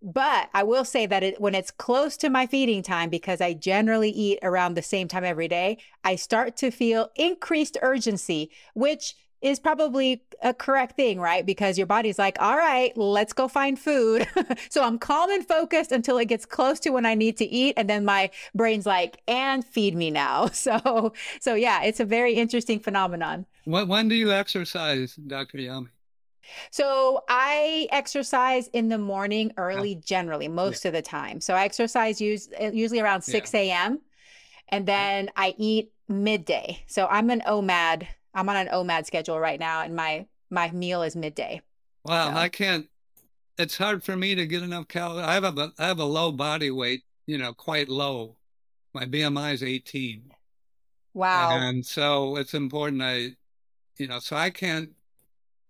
[0.01, 3.53] But I will say that it, when it's close to my feeding time, because I
[3.53, 9.15] generally eat around the same time every day, I start to feel increased urgency, which
[9.41, 11.45] is probably a correct thing, right?
[11.45, 14.28] Because your body's like, all right, let's go find food.
[14.69, 17.75] so I'm calm and focused until it gets close to when I need to eat.
[17.78, 20.49] And then my brain's like, and feed me now.
[20.57, 23.45] So, so yeah, it's a very interesting phenomenon.
[23.65, 25.59] When, when do you exercise, Dr.
[25.59, 25.88] Yami?
[26.71, 30.89] So I exercise in the morning early, generally most yeah.
[30.89, 31.41] of the time.
[31.41, 33.99] So I exercise use, uh, usually around six a.m.
[34.69, 36.83] and then I eat midday.
[36.87, 38.07] So I'm an OMAD.
[38.33, 41.61] I'm on an OMAD schedule right now, and my my meal is midday.
[42.05, 42.37] Wow, so.
[42.37, 42.87] I can't.
[43.57, 45.25] It's hard for me to get enough calories.
[45.25, 48.37] I have a I have a low body weight, you know, quite low.
[48.93, 50.31] My BMI is 18.
[51.13, 51.57] Wow.
[51.57, 53.31] And so it's important I,
[53.97, 54.91] you know, so I can't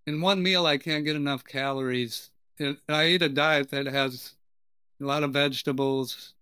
[0.07, 2.31] in one meal I can't get enough calories.
[2.89, 4.33] I eat a diet that has
[4.99, 6.33] a lot of vegetables.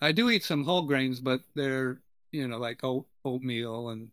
[0.00, 2.00] I do eat some whole grains, but they're
[2.32, 4.10] you know like oat, oatmeal and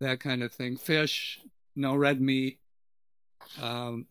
[0.00, 0.76] that kind of thing.
[0.76, 1.40] Fish,
[1.74, 2.58] no red meat,
[3.62, 4.06] um,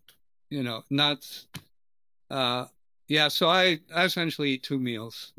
[0.50, 1.48] you know nuts.
[2.32, 2.66] Uh,
[3.08, 5.34] yeah, so I, I essentially eat two meals.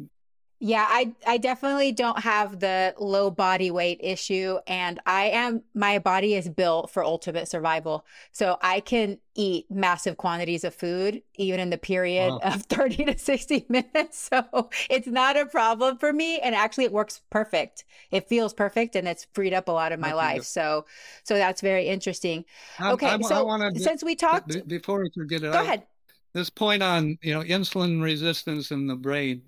[0.61, 6.01] Yeah, I I definitely don't have the low body weight issue and I am my
[6.01, 8.05] body is built for ultimate survival.
[8.33, 12.43] So I can eat massive quantities of food even in the period Wow.
[12.43, 14.29] of 30 to 60 minutes.
[14.33, 17.85] So it's not a problem for me and actually it works perfect.
[18.11, 20.43] It feels perfect and it's freed up a lot of my life.
[20.43, 20.87] So
[21.23, 22.45] so that's very interesting.
[22.79, 25.51] I, Okay, I, I so want to since we talked before we forget it.
[25.51, 25.87] Go I- ahead.
[26.35, 29.43] This point on you know insulin resistance in the brain.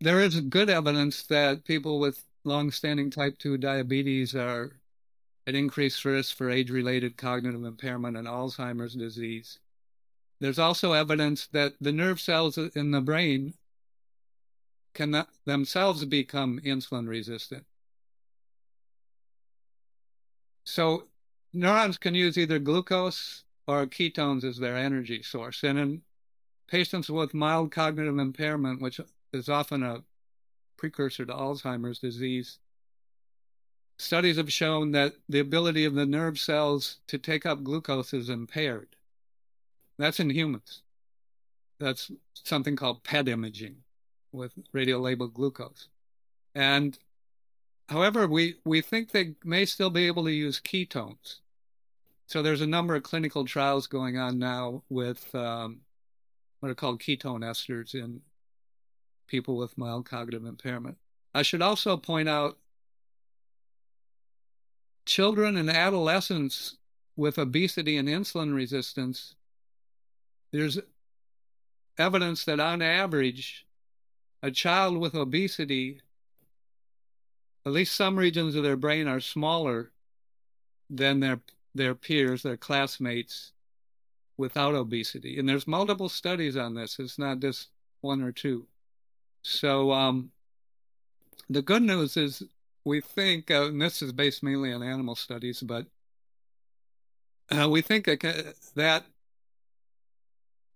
[0.00, 4.72] There is good evidence that people with long-standing type 2 diabetes are
[5.46, 9.58] at increased risk for age-related cognitive impairment and Alzheimer's disease.
[10.40, 13.54] There's also evidence that the nerve cells in the brain
[14.94, 17.64] can themselves become insulin resistant.
[20.64, 21.04] So
[21.52, 25.62] neurons can use either glucose or ketones as their energy source.
[25.62, 26.02] And in
[26.68, 29.00] patients with mild cognitive impairment, which
[29.34, 30.02] is often a
[30.76, 32.58] precursor to Alzheimer's disease,
[33.98, 38.28] studies have shown that the ability of the nerve cells to take up glucose is
[38.28, 38.96] impaired.
[39.98, 40.82] That's in humans.
[41.78, 43.76] That's something called PET imaging
[44.32, 45.88] with radio labeled glucose.
[46.54, 46.98] And
[47.88, 51.36] however, we, we think they may still be able to use ketones.
[52.26, 55.80] So there's a number of clinical trials going on now with um,
[56.60, 58.22] what are called ketone esters in
[59.26, 60.96] people with mild cognitive impairment.
[61.34, 62.58] I should also point out
[65.06, 66.76] children and adolescents
[67.16, 69.34] with obesity and insulin resistance,
[70.52, 70.78] there's
[71.98, 73.66] evidence that on average,
[74.42, 76.00] a child with obesity,
[77.64, 79.92] at least some regions of their brain are smaller
[80.90, 81.40] than their
[81.74, 83.52] their peers, their classmates
[84.36, 85.38] without obesity.
[85.38, 87.00] And there's multiple studies on this.
[87.00, 87.68] It's not just
[88.00, 88.66] one or two.
[89.44, 90.30] So um,
[91.50, 92.42] the good news is
[92.84, 95.86] we think, uh, and this is based mainly on animal studies, but
[97.50, 99.04] uh, we think that, that,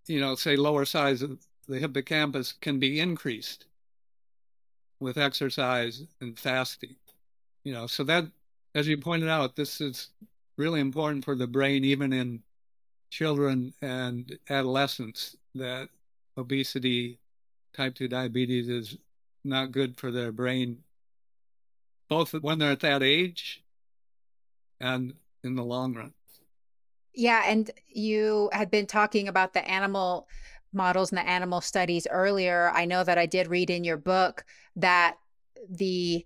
[0.05, 3.65] you know, say lower size of the hippocampus can be increased
[4.99, 6.95] with exercise and fasting.
[7.63, 8.25] You know, so that,
[8.75, 10.09] as you pointed out, this is
[10.57, 12.43] really important for the brain, even in
[13.09, 15.89] children and adolescents, that
[16.37, 17.17] obesity,
[17.73, 18.97] type 2 diabetes is
[19.43, 20.79] not good for their brain,
[22.07, 23.63] both when they're at that age
[24.79, 25.13] and
[25.43, 26.13] in the long run.
[27.13, 30.27] Yeah, and you had been talking about the animal
[30.71, 32.71] models and the animal studies earlier.
[32.73, 34.45] I know that I did read in your book
[34.75, 35.17] that
[35.69, 36.25] the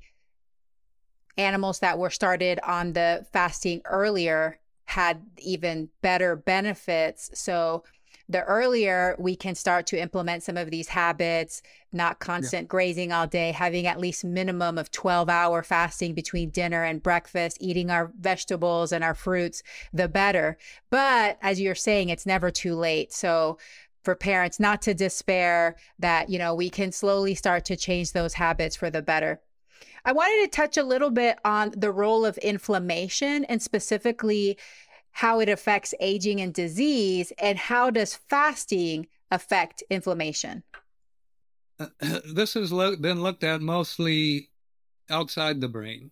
[1.37, 7.31] animals that were started on the fasting earlier had even better benefits.
[7.33, 7.83] So
[8.33, 11.61] the earlier we can start to implement some of these habits,
[11.91, 16.83] not constant grazing all day, having at least minimum of 12 hour fasting between dinner
[16.83, 19.61] and breakfast, eating our vegetables and our fruits,
[19.93, 20.57] the better.
[20.89, 23.13] But as you're saying, it's never too late.
[23.13, 23.59] So
[24.03, 28.33] for parents not to despair that, you know, we can slowly start to change those
[28.33, 29.39] habits for the better.
[30.05, 34.57] I wanted to touch a little bit on the role of inflammation and specifically
[35.13, 40.63] how it affects aging and disease and how does fasting affect inflammation?
[42.25, 44.49] this has lo- been looked at mostly
[45.09, 46.11] outside the brain.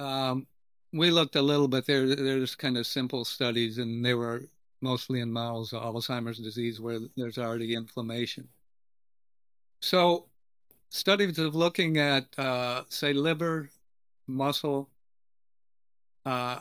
[0.00, 0.46] Um,
[0.92, 2.14] we looked a little bit there.
[2.14, 4.42] There's kind of simple studies, and they were
[4.80, 8.48] mostly in models of Alzheimer's disease where there's already inflammation.
[9.80, 10.28] So,
[10.88, 13.70] studies of looking at, uh, say, liver,
[14.26, 14.88] muscle,
[16.24, 16.60] uh,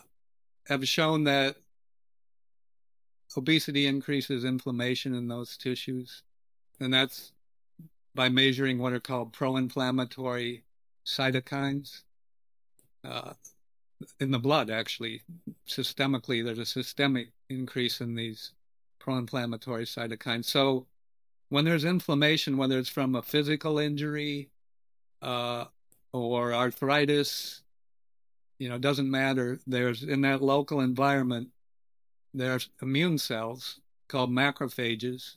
[0.67, 1.55] have shown that
[3.35, 6.23] obesity increases inflammation in those tissues,
[6.79, 7.31] and that's
[8.15, 10.63] by measuring what are called pro-inflammatory
[11.05, 12.01] cytokines
[13.03, 13.33] uh,
[14.19, 14.69] in the blood.
[14.69, 15.21] Actually,
[15.67, 18.51] systemically, there's a systemic increase in these
[18.99, 20.45] pro-inflammatory cytokines.
[20.45, 20.87] So,
[21.49, 24.49] when there's inflammation, whether it's from a physical injury
[25.21, 25.65] uh,
[26.11, 27.61] or arthritis,
[28.59, 29.59] you know, it doesn't matter.
[29.67, 31.49] There's in that local environment,
[32.33, 35.35] there's immune cells called macrophages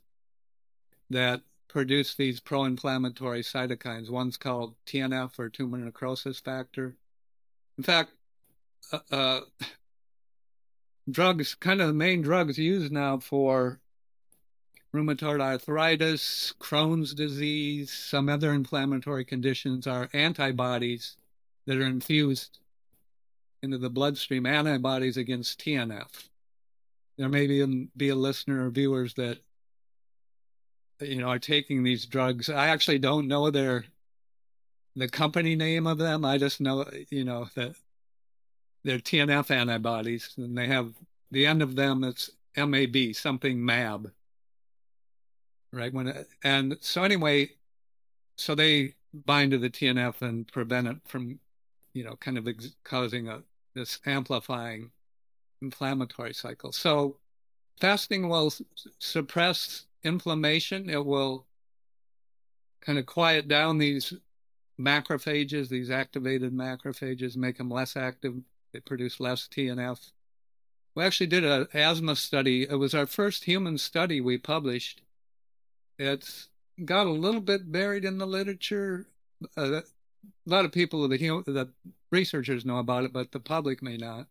[1.11, 4.11] that produce these pro-inflammatory cytokines.
[4.11, 6.97] One's called TNF or tumor necrosis factor.
[7.79, 8.11] In fact,
[8.93, 9.41] uh, uh,
[11.11, 13.81] drugs, kind of the main drugs used now for
[14.95, 21.17] rheumatoid arthritis, Crohn's disease, some other inflammatory conditions are antibodies
[21.67, 22.59] that are infused
[23.63, 26.29] into the bloodstream, antibodies against TNF.
[27.19, 29.39] There may be, um, be a listener or viewers that
[31.01, 32.51] you know, are taking these drugs.
[32.51, 33.85] I actually don't know their
[34.97, 36.25] the company name of them.
[36.25, 37.75] I just know, you know, that
[38.85, 40.93] they're TNF antibodies, and they have
[41.31, 42.05] the end of them.
[42.05, 44.11] It's MAB, something MAB,
[45.73, 45.93] right?
[45.93, 47.51] When and so anyway,
[48.37, 51.39] so they bind to the TNF and prevent it from,
[51.95, 53.43] you know, kind of ex- causing a
[53.75, 54.91] this amplifying
[55.63, 56.73] inflammatory cycle.
[56.73, 57.17] So
[57.81, 58.53] fasting will
[58.99, 60.89] suppress inflammation.
[60.89, 61.47] It will
[62.81, 64.13] kind of quiet down these
[64.81, 68.35] macrophages, these activated macrophages, make them less active.
[68.73, 70.11] They produce less TNF.
[70.95, 72.63] We actually did an asthma study.
[72.69, 75.03] It was our first human study we published.
[75.99, 76.49] It's
[76.85, 79.07] got a little bit buried in the literature.
[79.57, 79.83] Uh,
[80.47, 81.69] a lot of people, the, the
[82.11, 84.27] researchers know about it, but the public may not.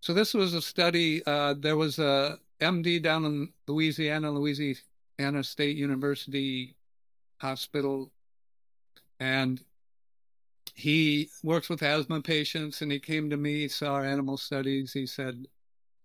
[0.00, 1.22] So this was a study.
[1.26, 6.76] Uh, there was a MD down in Louisiana, Louisiana State University
[7.40, 8.12] Hospital,
[9.20, 9.60] and
[10.74, 12.82] he works with asthma patients.
[12.82, 14.92] And he came to me, saw our animal studies.
[14.92, 15.46] He said,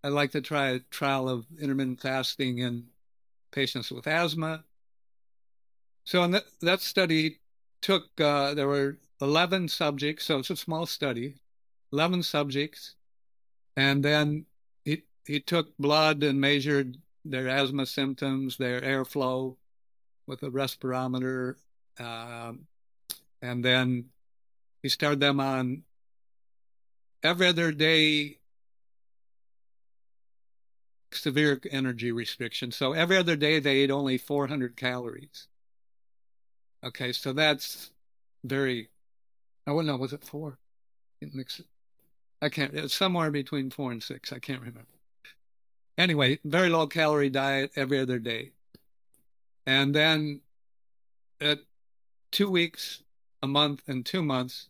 [0.04, 2.88] "I'd like to try a trial of intermittent fasting in
[3.52, 4.64] patients with asthma."
[6.06, 7.40] So in that, that study
[7.84, 11.36] took uh, there were 11 subjects, so it's a small study,
[11.92, 12.96] 11 subjects,
[13.78, 14.46] and then
[14.84, 19.56] he he took blood and measured their asthma symptoms, their airflow
[20.26, 21.56] with a respirometer,
[22.00, 22.66] um,
[23.42, 24.06] and then
[24.82, 25.84] he started them on
[27.22, 28.38] every other day
[31.12, 32.72] severe energy restriction.
[32.72, 35.48] So every other day they ate only 400 calories.
[36.84, 37.92] Okay, so that's
[38.44, 38.90] very.
[39.66, 39.98] I wouldn't know.
[39.98, 40.58] Was it four?
[42.42, 42.74] I can't.
[42.74, 44.34] It's somewhere between four and six.
[44.34, 44.88] I can't remember.
[45.98, 48.52] Anyway, very low calorie diet every other day,
[49.66, 50.42] and then
[51.40, 51.60] at
[52.32, 53.04] two weeks,
[53.42, 54.70] a month, and two months,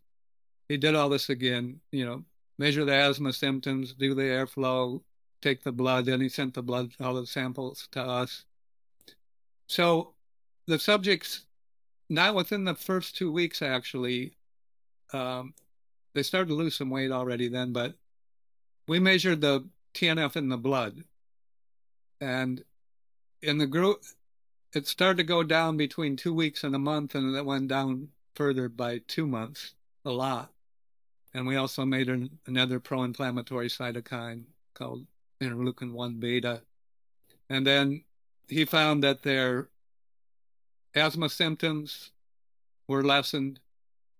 [0.68, 1.80] he did all this again.
[1.92, 2.24] You know,
[2.60, 5.02] measure the asthma symptoms, do the airflow,
[5.42, 6.06] take the blood.
[6.06, 8.46] Then he sent the blood, all the samples to us.
[9.68, 10.14] So
[10.68, 11.46] the subjects
[12.14, 14.34] not within the first two weeks, actually.
[15.12, 15.56] Um,
[16.14, 17.96] they started to lose some weight already then, but
[18.88, 21.04] we measured the TNF in the blood.
[22.22, 22.64] And
[23.42, 24.04] in the group,
[24.74, 28.10] it started to go down between two weeks and a month, and it went down
[28.36, 29.74] further by two months,
[30.06, 30.52] a lot.
[31.34, 34.44] And we also made an, another pro inflammatory cytokine
[34.76, 35.08] called
[35.42, 36.62] interleukin 1 beta.
[37.50, 38.04] And then
[38.48, 39.70] he found that their
[40.96, 42.12] asthma symptoms
[42.88, 43.60] were lessened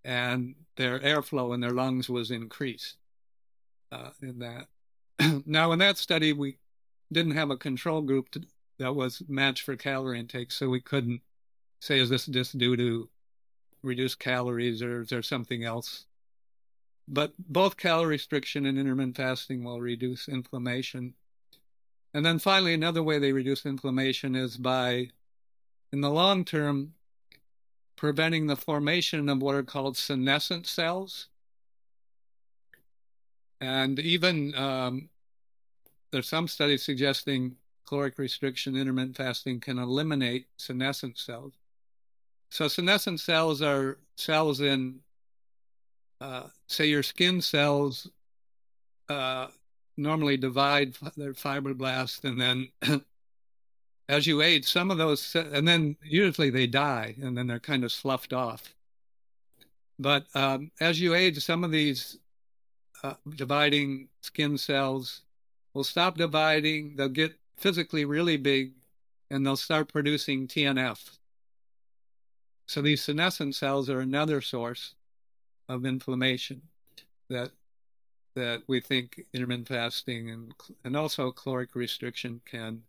[0.04, 2.98] and their airflow in their lungs was increased
[3.92, 4.68] uh, in that.
[5.46, 6.58] now, in that study, we
[7.12, 8.42] didn't have a control group to,
[8.80, 11.22] that was matched for calorie intake, so we couldn't
[11.80, 13.10] say, is this just due to
[13.84, 16.06] reduced calories or is there something else?
[17.08, 21.14] But both calorie restriction and intermittent fasting will reduce inflammation.
[22.14, 25.10] And then finally, another way they reduce inflammation is by
[25.94, 26.96] in the long term,
[27.96, 31.28] preventing the formation of what are called senescent cells.
[33.62, 35.10] And even um,
[36.12, 37.56] there's some studies suggesting
[37.88, 41.54] caloric restriction, intermittent fasting can eliminate senescent cells.
[42.50, 45.00] So senescent cells are cells in,
[46.20, 48.10] uh, say, your skin cells
[49.10, 49.48] uh,
[49.96, 53.04] normally divide their fibroblasts and then
[54.10, 57.84] as you age, some of those, and then usually they die and then they're kind
[57.84, 58.74] of sloughed off.
[60.00, 62.18] But um, as you age, some of these
[63.04, 65.22] uh, dividing skin cells
[65.74, 68.74] will stop dividing, they'll get physically really big,
[69.30, 71.18] and they'll start producing TNF.
[72.68, 74.96] So these senescent cells are another source
[75.70, 76.62] of inflammation
[77.30, 77.52] that
[78.36, 82.84] that we think intermittent fasting and and also caloric restriction can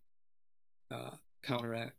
[0.94, 1.10] uh,
[1.42, 1.92] counteract.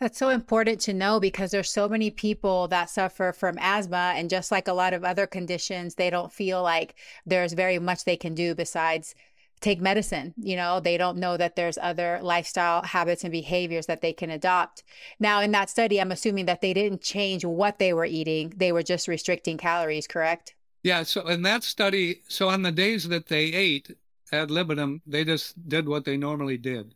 [0.00, 4.30] That's so important to know because there's so many people that suffer from asthma and
[4.30, 6.94] just like a lot of other conditions, they don't feel like
[7.26, 9.16] there's very much they can do besides
[9.60, 10.34] take medicine.
[10.36, 14.30] You know, they don't know that there's other lifestyle habits and behaviors that they can
[14.30, 14.84] adopt.
[15.18, 18.70] Now, in that study, I'm assuming that they didn't change what they were eating, they
[18.70, 20.54] were just restricting calories, correct?
[20.84, 21.02] Yeah.
[21.02, 23.96] So in that study, so on the days that they ate,
[24.32, 26.94] ad libitum, they just did what they normally did.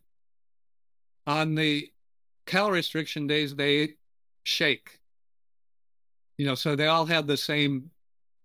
[1.25, 1.89] On the
[2.45, 3.97] calorie restriction days, they ate
[4.43, 4.99] shake.
[6.37, 7.91] You know, so they all had the same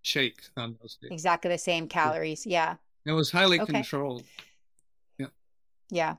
[0.01, 1.11] shake on those days.
[1.11, 2.45] Exactly the same calories.
[2.45, 2.75] Yeah.
[3.05, 3.73] It was highly okay.
[3.73, 4.23] controlled.
[5.17, 5.27] Yeah.
[5.89, 6.15] Yeah.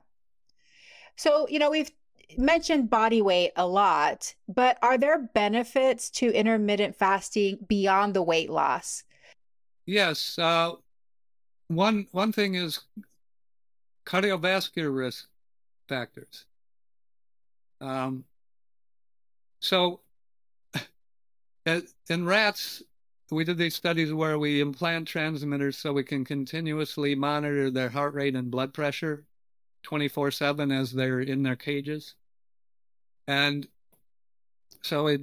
[1.15, 1.91] So, you know, we've
[2.37, 8.49] mentioned body weight a lot, but are there benefits to intermittent fasting beyond the weight
[8.49, 9.03] loss?
[9.85, 10.37] Yes.
[10.37, 10.73] Uh,
[11.75, 12.81] one one thing is
[14.05, 15.27] cardiovascular risk
[15.87, 16.45] factors.
[17.79, 18.25] Um,
[19.59, 20.01] so,
[21.65, 22.83] in rats,
[23.31, 28.13] we did these studies where we implant transmitters so we can continuously monitor their heart
[28.13, 29.23] rate and blood pressure
[29.83, 32.15] 24 7 as they're in their cages.
[33.27, 33.67] And
[34.81, 35.21] so it,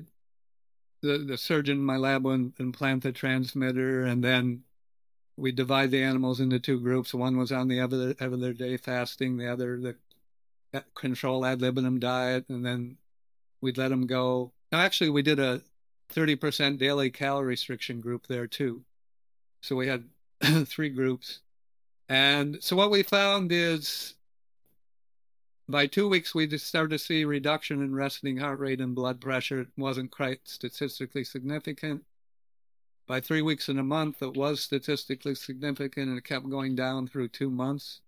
[1.03, 4.63] the, the surgeon in my lab would implant the transmitter, and then
[5.39, 7.15] we divide the animals into two groups.
[7.15, 12.47] One was on the other, other day fasting, the other the control ad libitum diet,
[12.49, 12.97] and then
[13.61, 14.53] we'd let them go.
[14.73, 15.63] Now, actually, we did a
[16.13, 18.83] 30% daily calorie restriction group there too.
[19.61, 20.05] So we had
[20.67, 21.41] three groups.
[22.09, 24.15] And so what we found is
[25.69, 29.21] by two weeks, we just started to see reduction in resting heart rate and blood
[29.21, 29.61] pressure.
[29.61, 32.05] It wasn't quite statistically significant.
[33.09, 37.09] By three weeks and a month, it was statistically significant and it kept going down
[37.09, 38.03] through two months.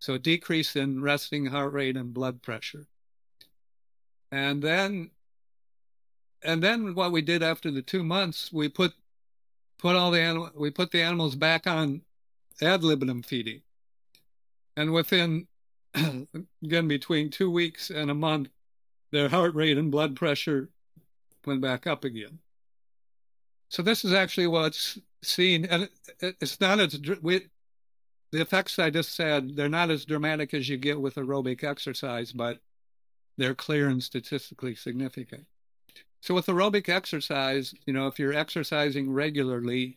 [0.00, 2.88] So a decrease in resting heart rate and blood pressure.
[4.32, 5.12] And then
[6.42, 8.94] and then what we did after the two months, we put
[9.78, 12.02] put all the animal we put the animals back on
[12.60, 13.62] ad libitum feeding.
[14.76, 15.46] And within
[15.94, 18.48] again between two weeks and a month,
[19.12, 20.68] their heart rate and blood pressure
[21.46, 22.40] went back up again.
[23.72, 25.88] So this is actually what's seen, and
[26.20, 27.46] it's not as we,
[28.30, 29.56] the effects I just said.
[29.56, 32.58] They're not as dramatic as you get with aerobic exercise, but
[33.38, 35.46] they're clear and statistically significant.
[36.20, 39.96] So with aerobic exercise, you know, if you're exercising regularly,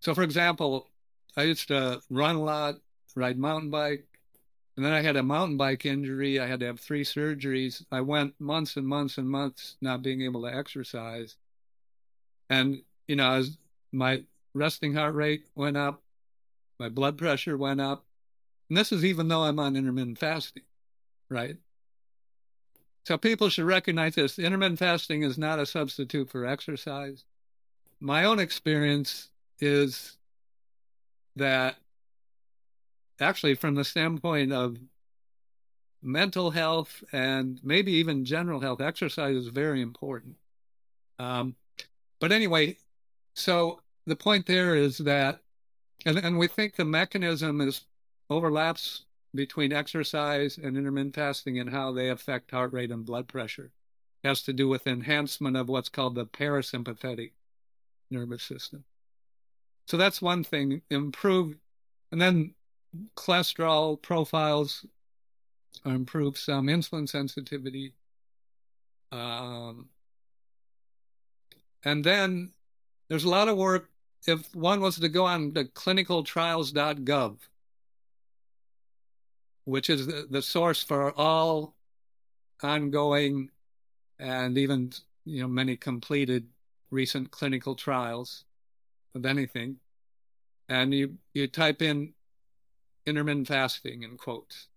[0.00, 0.88] so for example,
[1.36, 2.76] I used to run a lot,
[3.14, 4.06] ride mountain bike,
[4.74, 6.40] and then I had a mountain bike injury.
[6.40, 7.84] I had to have three surgeries.
[7.92, 11.36] I went months and months and months not being able to exercise.
[12.50, 13.56] And, you know, as
[13.92, 14.24] my
[14.54, 16.02] resting heart rate went up,
[16.78, 18.04] my blood pressure went up.
[18.68, 20.64] And this is even though I'm on intermittent fasting,
[21.28, 21.56] right?
[23.04, 24.38] So people should recognize this.
[24.38, 27.24] Intermittent fasting is not a substitute for exercise.
[28.00, 29.30] My own experience
[29.60, 30.18] is
[31.36, 31.76] that
[33.20, 34.76] actually, from the standpoint of
[36.02, 40.36] mental health and maybe even general health, exercise is very important.
[41.18, 41.56] Um,
[42.20, 42.76] but anyway,
[43.34, 45.40] so the point there is that,
[46.04, 47.82] and, and we think the mechanism is
[48.30, 49.04] overlaps
[49.34, 53.70] between exercise and intermittent fasting and how they affect heart rate and blood pressure.
[54.22, 57.32] It has to do with enhancement of what's called the parasympathetic
[58.10, 58.84] nervous system.
[59.86, 61.56] So that's one thing, improve.
[62.10, 62.54] And then
[63.16, 64.84] cholesterol profiles
[65.84, 67.92] improve some, insulin sensitivity.
[69.12, 69.88] Um,
[71.84, 72.52] and then
[73.08, 73.90] there's a lot of work.
[74.26, 77.38] If one was to go on to clinicaltrials.gov,
[79.64, 81.74] which is the, the source for all
[82.62, 83.50] ongoing
[84.18, 84.90] and even
[85.24, 86.46] you know many completed
[86.90, 88.44] recent clinical trials
[89.14, 89.76] of anything
[90.68, 92.12] and you you type in
[93.06, 94.68] intermittent fasting in quotes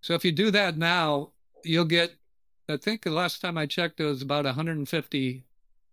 [0.00, 1.30] so if you do that now
[1.64, 2.14] you'll get
[2.68, 5.44] i think the last time i checked it was about 150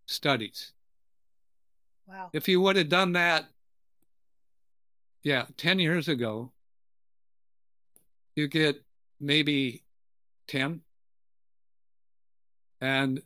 [0.05, 0.73] studies
[2.07, 3.45] wow if you would have done that
[5.23, 6.51] yeah 10 years ago
[8.35, 8.83] you get
[9.19, 9.83] maybe
[10.47, 10.81] 10.
[12.81, 13.21] And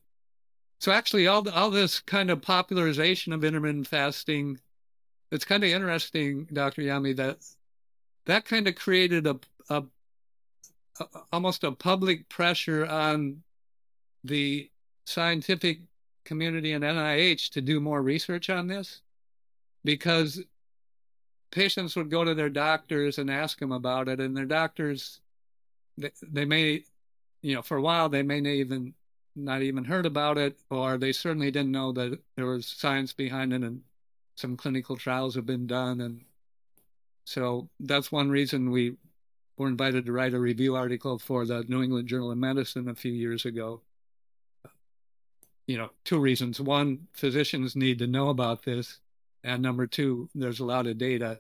[0.80, 4.60] so actually all, all this kind of popularization of intermittent fasting,
[5.32, 6.84] it's kind of interesting, Dr.
[6.84, 7.38] Yami, that
[8.26, 9.84] that kind of created a, a,
[11.00, 13.44] a almost a public pressure on
[14.24, 14.70] the
[15.06, 15.80] scientific
[16.26, 19.02] community and NIH to do more research on this
[19.84, 20.42] because
[21.52, 25.22] patients would go to their doctors and ask them about it, and their doctors,
[25.98, 26.84] they, they may,
[27.42, 28.94] you know, for a while they may not even
[29.38, 33.54] not even heard about it, or they certainly didn't know that there was science behind
[33.54, 33.82] it, and
[34.36, 36.22] some clinical trials have been done, and
[37.26, 38.98] so that's one reason we
[39.58, 42.96] were invited to write a review article for the New England Journal of Medicine a
[42.96, 43.82] few years ago.
[45.68, 46.62] You know, two reasons.
[46.62, 49.00] One, physicians need to know about this.
[49.44, 51.40] And number two, there's a lot of data.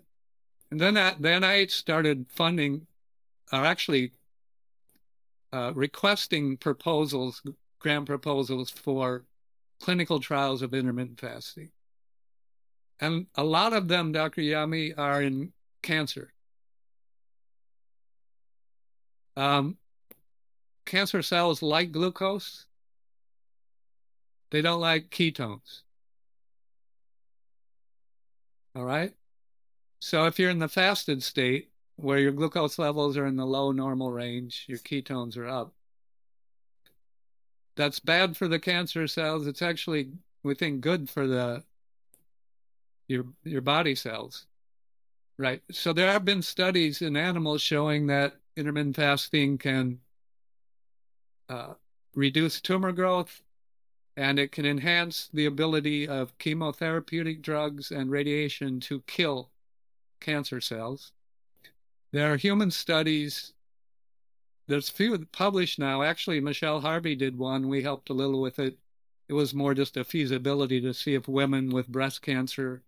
[0.72, 2.88] And then that, the NIH started funding,
[3.52, 4.12] or actually
[5.54, 7.42] uh, requesting proposals,
[7.80, 9.26] grant proposals for
[9.80, 11.70] clinical trials of intermittent fasting.
[13.00, 14.42] And a lot of them, Dr.
[14.42, 15.52] Yami, are in
[15.82, 16.34] cancer.
[19.38, 19.78] Um,
[20.86, 22.66] cancer cells like glucose.
[24.56, 25.82] They don't like ketones.
[28.74, 29.14] All right.
[30.00, 33.74] So if you're in the fasted state where your glucose levels are in the low
[33.74, 35.74] normal range, your ketones are up.
[37.76, 39.46] That's bad for the cancer cells.
[39.46, 41.62] It's actually, we think, good for the
[43.10, 44.46] your your body cells.
[45.38, 45.64] Right.
[45.70, 50.00] So there have been studies in animals showing that intermittent fasting can
[51.50, 51.74] uh,
[52.14, 53.42] reduce tumor growth
[54.18, 59.50] and it can enhance the ability of chemotherapeutic drugs and radiation to kill
[60.20, 61.12] cancer cells.
[62.12, 63.54] There are human studies.
[64.68, 66.02] There's few published now.
[66.02, 67.68] Actually, Michelle Harvie did one.
[67.68, 68.78] We helped a little with it.
[69.28, 72.84] It was more just a feasibility to see if women with breast cancer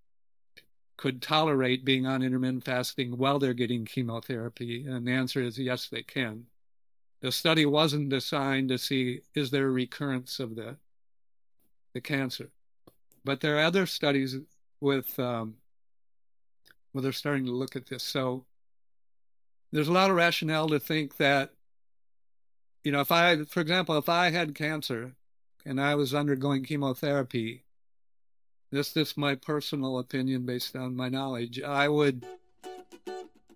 [0.98, 4.86] could tolerate being on intermittent fasting while they're getting chemotherapy?
[4.88, 6.48] And the answer is yes, they can.
[7.22, 10.78] The study wasn't designed to see is there a recurrence of the
[11.94, 12.50] the cancer,
[13.24, 14.38] but there are other studies
[14.80, 15.56] with um,
[16.92, 18.04] where they're starting to look at this.
[18.04, 18.46] So
[19.72, 21.52] there's a lot of rationale to think that
[22.84, 25.14] you know if I, for example, if I had cancer
[25.66, 27.64] and I was undergoing chemotherapy,
[28.72, 31.62] this is my personal opinion based on my knowledge.
[31.62, 32.26] I would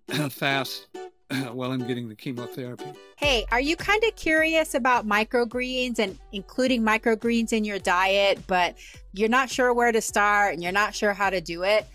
[0.29, 0.87] fast
[1.53, 2.91] while I'm getting the chemotherapy.
[3.17, 8.75] Hey, are you kind of curious about microgreens and including microgreens in your diet, but
[9.13, 11.87] you're not sure where to start and you're not sure how to do it?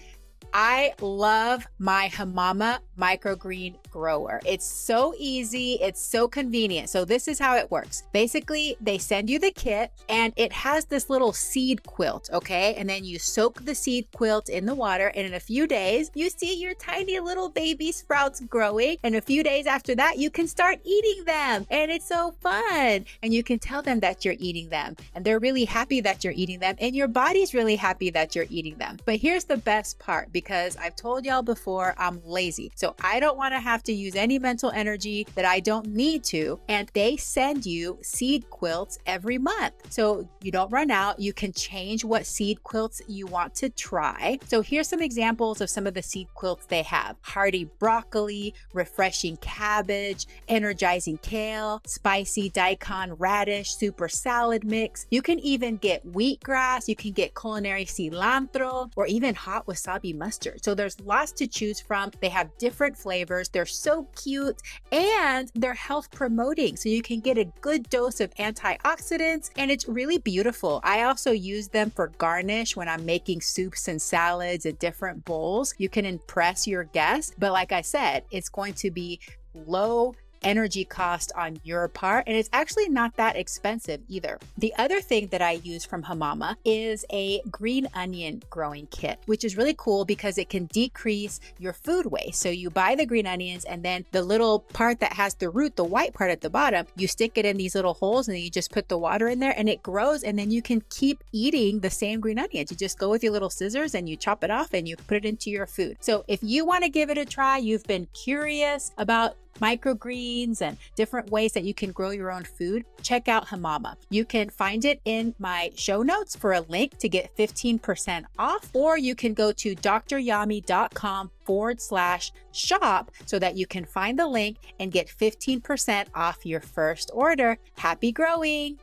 [0.59, 4.41] I love my Hamama microgreen grower.
[4.47, 6.89] It's so easy, it's so convenient.
[6.89, 8.05] So, this is how it works.
[8.13, 12.75] Basically, they send you the kit and it has this little seed quilt, okay?
[12.77, 16.11] And then you soak the seed quilt in the water, and in a few days,
[16.15, 18.97] you see your tiny little baby sprouts growing.
[19.03, 21.67] And a few days after that, you can start eating them.
[21.69, 23.05] And it's so fun.
[23.23, 26.33] And you can tell them that you're eating them, and they're really happy that you're
[26.35, 28.97] eating them, and your body's really happy that you're eating them.
[29.05, 32.73] But here's the best part because I've told y'all before, I'm lazy.
[32.75, 36.25] So, I don't want to have to use any mental energy that I don't need
[36.25, 36.59] to.
[36.69, 39.75] And they send you seed quilts every month.
[39.91, 41.19] So you don't run out.
[41.19, 44.39] You can change what seed quilts you want to try.
[44.47, 49.37] So here's some examples of some of the seed quilts they have hearty broccoli, refreshing
[49.39, 55.07] cabbage, energizing kale, spicy daikon radish, super salad mix.
[55.11, 60.36] You can even get wheatgrass, you can get culinary cilantro, or even hot wasabi mustard.
[60.63, 62.11] So there's lots to choose from.
[62.21, 63.49] They have different flavors.
[63.49, 64.61] They're so cute
[64.93, 66.77] and they're health promoting.
[66.77, 70.81] So you can get a good dose of antioxidants and it's really beautiful.
[70.85, 75.75] I also use them for garnish when I'm making soups and salads and different bowls.
[75.79, 77.35] You can impress your guests.
[77.39, 79.21] But like I said, it's going to be
[79.55, 84.39] low energy cost on your part, and it's actually not that expensive either.
[84.59, 89.45] The other thing that I use from Hamama is a green onion growing kit, which
[89.45, 92.41] is really cool because it can decrease your food waste.
[92.41, 95.77] So you buy the green onions, and then the little part that has the root,
[95.77, 98.43] the white part at the bottom, you stick it in these little holes, and then
[98.43, 101.23] you just put the water in there, and it grows, and then you can keep
[101.33, 102.71] eating the same green onions.
[102.71, 105.17] You just go with your little scissors and you chop it off and you put
[105.17, 105.97] it into your food.
[106.01, 110.77] So if you want to give it a try, you've been curious about microgreens and
[110.95, 113.97] different ways that you can grow your own food, check out Hamama.
[114.11, 118.71] You can find it in my show notes for a link to get 15% off,
[118.75, 124.27] or you can go to dryami.com forward slash shop so that you can find the
[124.27, 127.59] link and get 15% off your first order.
[127.77, 128.79] Happy growing!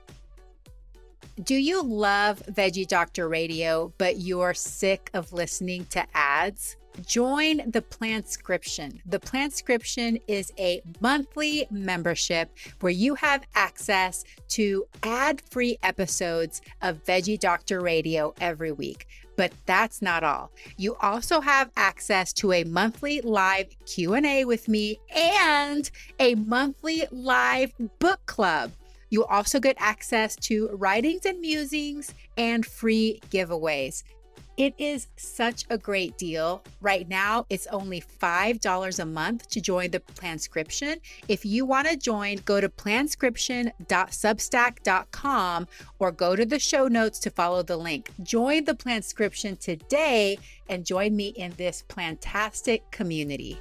[1.43, 6.78] Do you love Veggie Doctor Radio, but you're sick of listening to ads?
[7.05, 8.99] Join the Plantscription.
[9.05, 12.51] The Plantscription is a monthly membership
[12.81, 19.07] where you have access to ad free episodes of Veggie Doctor Radio every week.
[19.35, 20.51] But that's not all.
[20.77, 25.89] You also have access to a monthly live Q&A with me and
[26.19, 28.72] a monthly live book club.
[29.09, 34.03] You also get access to writings and musings and free giveaways.
[34.55, 36.63] It is such a great deal.
[36.80, 40.99] Right now, it's only $5 a month to join the Plantscription.
[41.27, 45.67] If you want to join, go to plantscription.substack.com
[45.97, 48.11] or go to the show notes to follow the link.
[48.21, 50.38] Join the Plantscription today
[50.69, 53.57] and join me in this plantastic community.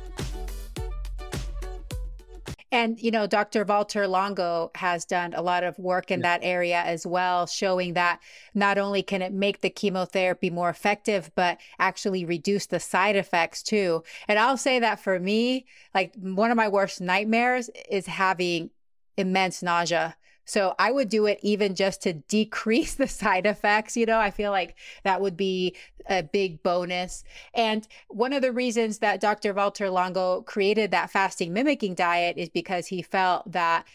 [2.73, 3.65] And, you know, Dr.
[3.65, 6.39] Walter Longo has done a lot of work in yeah.
[6.39, 8.21] that area as well, showing that
[8.55, 13.63] not only can it make the chemotherapy more effective, but actually reduce the side effects
[13.63, 14.03] too.
[14.27, 18.71] And I'll say that for me, like one of my worst nightmares is having
[19.19, 23.97] immense nausea so I would do it even just to decrease the side effects.
[23.97, 25.77] You know, I feel like that would be
[26.09, 27.25] a big bonus.
[27.55, 29.55] And one of the reasons that Dr.
[29.55, 33.87] Walter Longo created that fasting mimicking diet is because he felt that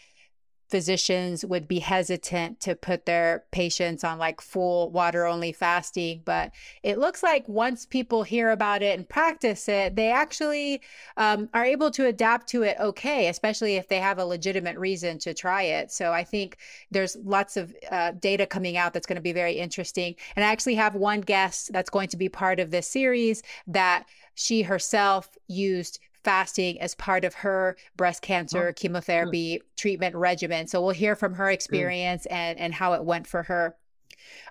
[0.68, 6.22] physicians would be hesitant to put their patients on like full water only fasting.
[6.24, 10.82] But it looks like once people hear about it and practice it, they actually
[11.16, 15.18] um, are able to adapt to it okay, especially if they have a legitimate reason
[15.20, 15.90] to try it.
[15.90, 16.58] So I think
[16.90, 20.14] there's lots of uh, data coming out that's going to be very interesting.
[20.36, 24.04] And I actually have one guest that's going to be part of this series that
[24.34, 30.66] she herself used fasting as part of her breast cancer oh, chemotherapy treatment regimen.
[30.66, 33.76] So we'll hear from her experience and, and how it went for her.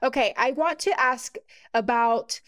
[0.01, 1.37] Okay, I want to ask
[1.73, 2.39] about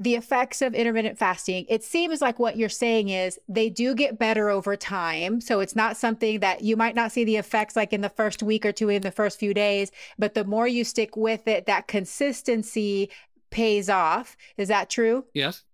[0.00, 1.66] the effects of intermittent fasting.
[1.68, 5.40] It seems like what you're saying is they do get better over time.
[5.40, 8.42] So it's not something that you might not see the effects like in the first
[8.42, 11.66] week or two, in the first few days, but the more you stick with it,
[11.66, 13.10] that consistency
[13.50, 14.36] pays off.
[14.56, 15.24] Is that true?
[15.34, 15.64] Yes.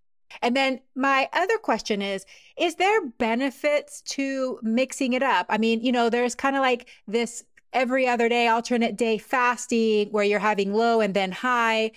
[0.42, 2.24] And then my other question is
[2.56, 5.46] Is there benefits to mixing it up?
[5.48, 10.08] I mean, you know, there's kind of like this every other day, alternate day fasting
[10.10, 11.90] where you're having low and then high.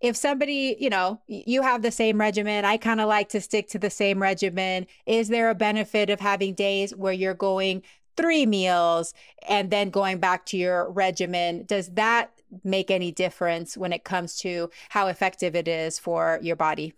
[0.00, 3.68] If somebody, you know, you have the same regimen, I kind of like to stick
[3.68, 4.86] to the same regimen.
[5.06, 7.82] Is there a benefit of having days where you're going
[8.16, 9.14] three meals
[9.48, 11.64] and then going back to your regimen?
[11.64, 12.32] Does that
[12.64, 16.94] make any difference when it comes to how effective it is for your body?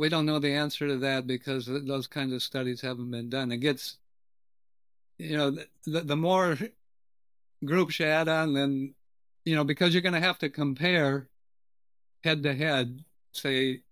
[0.00, 3.52] We don't know the answer to that because those kinds of studies haven't been done.
[3.52, 3.98] It gets,
[5.18, 5.50] you know,
[5.84, 6.58] the, the more
[7.64, 8.94] groups you add on, then,
[9.44, 11.28] you know, because you're going to have to compare
[12.24, 13.82] head to head, say,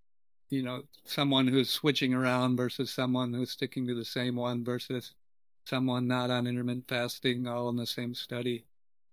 [0.49, 5.13] you know, someone who's switching around versus someone who's sticking to the same one versus
[5.67, 8.65] someone not on intermittent fasting, all in the same study.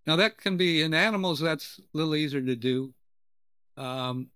[0.08, 2.94] Now, that can be in animals, that's a little easier to do.
[3.76, 4.30] Um,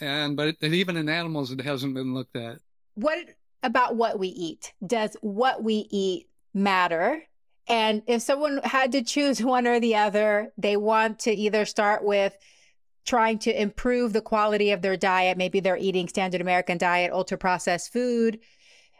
[0.00, 2.58] and but it, even in animals it hasn't been looked at.
[2.94, 3.18] What
[3.62, 4.72] about what we eat?
[4.86, 7.22] Does what we eat matter?
[7.68, 12.04] And if someone had to choose one or the other they want to either start
[12.04, 12.36] with
[13.04, 15.36] trying to improve the quality of their diet.
[15.36, 18.38] Maybe they're eating standard american diet ultra processed food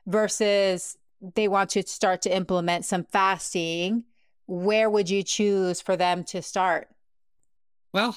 [0.06, 0.97] versus
[1.35, 4.05] they want to start to implement some fasting.
[4.47, 6.89] Where would you choose for them to start?
[7.93, 8.16] Well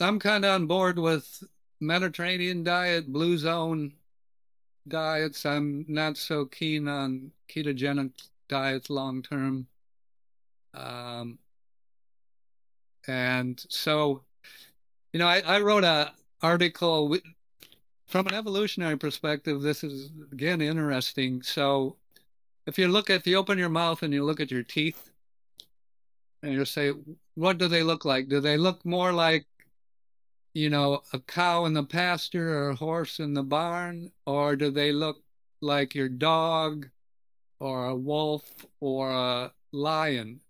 [0.00, 1.42] i'm kind of on board with
[1.80, 3.92] Mediterranean diet, blue zone
[4.88, 5.44] diets.
[5.44, 8.12] I'm not so keen on ketogenic
[8.48, 9.66] diets long term.
[10.74, 11.38] Um,
[13.06, 14.22] and so,
[15.12, 16.12] you know, I, I wrote a
[16.42, 17.16] article
[18.06, 19.62] from an evolutionary perspective.
[19.62, 21.42] This is again interesting.
[21.42, 21.96] So,
[22.66, 25.10] if you look at, if you open your mouth and you look at your teeth,
[26.42, 26.92] and you say,
[27.34, 28.28] what do they look like?
[28.28, 29.46] Do they look more like
[30.56, 34.10] you know, a cow in the pasture or a horse in the barn?
[34.24, 35.22] Or do they look
[35.60, 36.88] like your dog
[37.60, 40.40] or a wolf or a lion?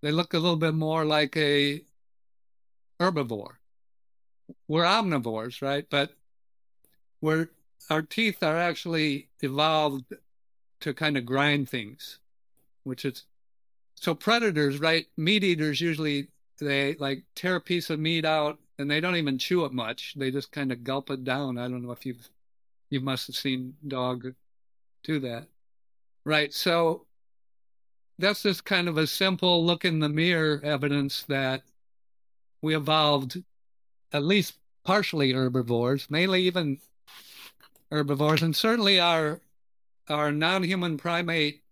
[0.00, 1.82] They look a little bit more like a
[3.00, 3.56] herbivore.
[4.68, 5.84] We're omnivores, right?
[5.90, 6.12] But
[7.20, 7.48] we're
[7.90, 10.14] our teeth are actually evolved
[10.82, 12.20] to kind of grind things,
[12.84, 13.24] which is
[13.96, 15.06] so predators, right?
[15.16, 19.38] Meat eaters usually they like tear a piece of meat out and they don't even
[19.38, 20.14] chew it much.
[20.16, 21.58] They just kind of gulp it down.
[21.58, 22.28] I don't know if you've
[22.90, 24.32] you must have seen dog
[25.02, 25.46] do that.
[26.24, 26.52] Right.
[26.52, 27.06] So
[28.18, 31.62] that's just kind of a simple look in the mirror evidence that
[32.62, 33.42] we evolved
[34.12, 34.54] at least
[34.84, 36.78] partially herbivores, mainly even
[37.90, 39.40] herbivores, and certainly our
[40.08, 41.62] our non-human primate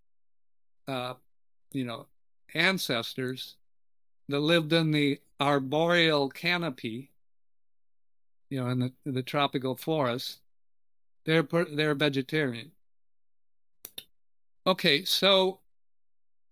[0.87, 1.13] uh,
[1.71, 2.05] you know
[2.53, 3.55] ancestors
[4.27, 7.11] that lived in the arboreal canopy,
[8.49, 10.39] you know, in the, the tropical forest,
[11.25, 12.71] they're they're vegetarian.
[14.67, 15.59] Okay, so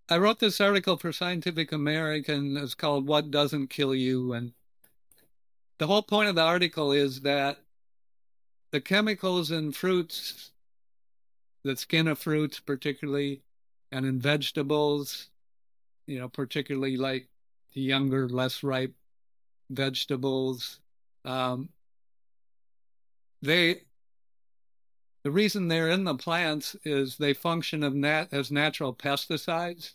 [0.09, 2.57] I wrote this article for Scientific American.
[2.57, 4.53] It's called "What Doesn't Kill You," and
[5.77, 7.59] the whole point of the article is that
[8.71, 10.51] the chemicals in fruits,
[11.63, 13.41] the skin of fruits, particularly,
[13.91, 15.29] and in vegetables,
[16.07, 17.27] you know, particularly like
[17.73, 18.93] younger, less ripe
[19.69, 20.79] vegetables.
[21.25, 21.69] Um,
[23.41, 23.81] they
[25.23, 29.93] The reason they're in the plants is they function of nat- as natural pesticides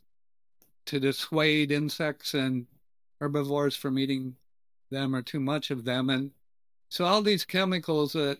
[0.86, 2.66] to dissuade insects and
[3.20, 4.36] herbivores from eating
[4.90, 6.08] them or too much of them.
[6.08, 6.30] And
[6.88, 8.38] so all these chemicals that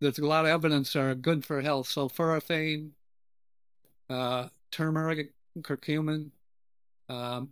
[0.00, 1.86] there's a lot of evidence are good for health.
[1.88, 2.90] Sulforaphane,
[4.10, 6.30] uh, turmeric, curcumin,
[7.08, 7.50] um,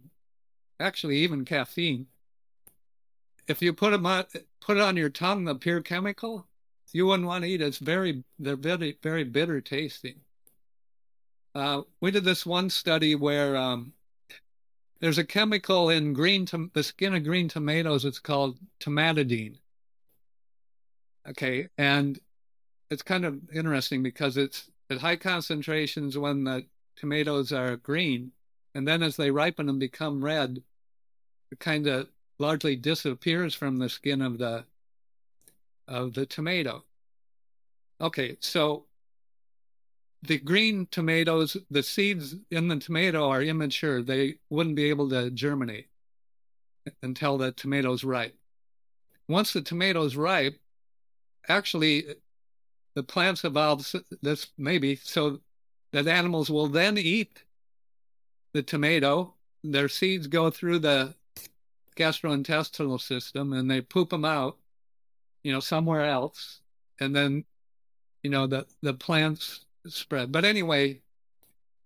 [0.80, 2.06] actually even caffeine.
[3.46, 4.24] If you put them on,
[4.60, 6.46] put it on your tongue, the pure chemical,
[6.92, 7.60] you wouldn't want to eat.
[7.60, 7.66] It.
[7.66, 10.20] It's very, they're very, very bitter tasting.
[11.54, 13.92] Uh, we did this one study where um,
[15.00, 18.04] there's a chemical in green, the skin of green tomatoes.
[18.04, 19.58] It's called tomatidine.
[21.28, 22.18] Okay, and
[22.90, 28.32] it's kind of interesting because it's at high concentrations when the tomatoes are green,
[28.74, 30.62] and then as they ripen and become red,
[31.50, 34.64] it kind of largely disappears from the skin of the
[35.86, 36.82] of the tomato.
[38.00, 38.86] Okay, so
[40.22, 44.02] the green tomatoes, the seeds in the tomato are immature.
[44.02, 45.88] They wouldn't be able to germinate
[47.02, 48.34] until the tomato's ripe.
[49.28, 50.58] Once the tomato's ripe,
[51.48, 52.16] actually
[52.94, 53.86] the plants evolve
[54.22, 55.40] this maybe so
[55.92, 57.43] that animals will then eat
[58.54, 59.34] the tomato.
[59.62, 61.14] Their seeds go through the
[61.96, 64.56] gastrointestinal system and they poop them out,
[65.42, 66.60] you know, somewhere else.
[67.00, 67.44] And then,
[68.22, 70.32] you know, the, the plants spread.
[70.32, 71.00] But anyway,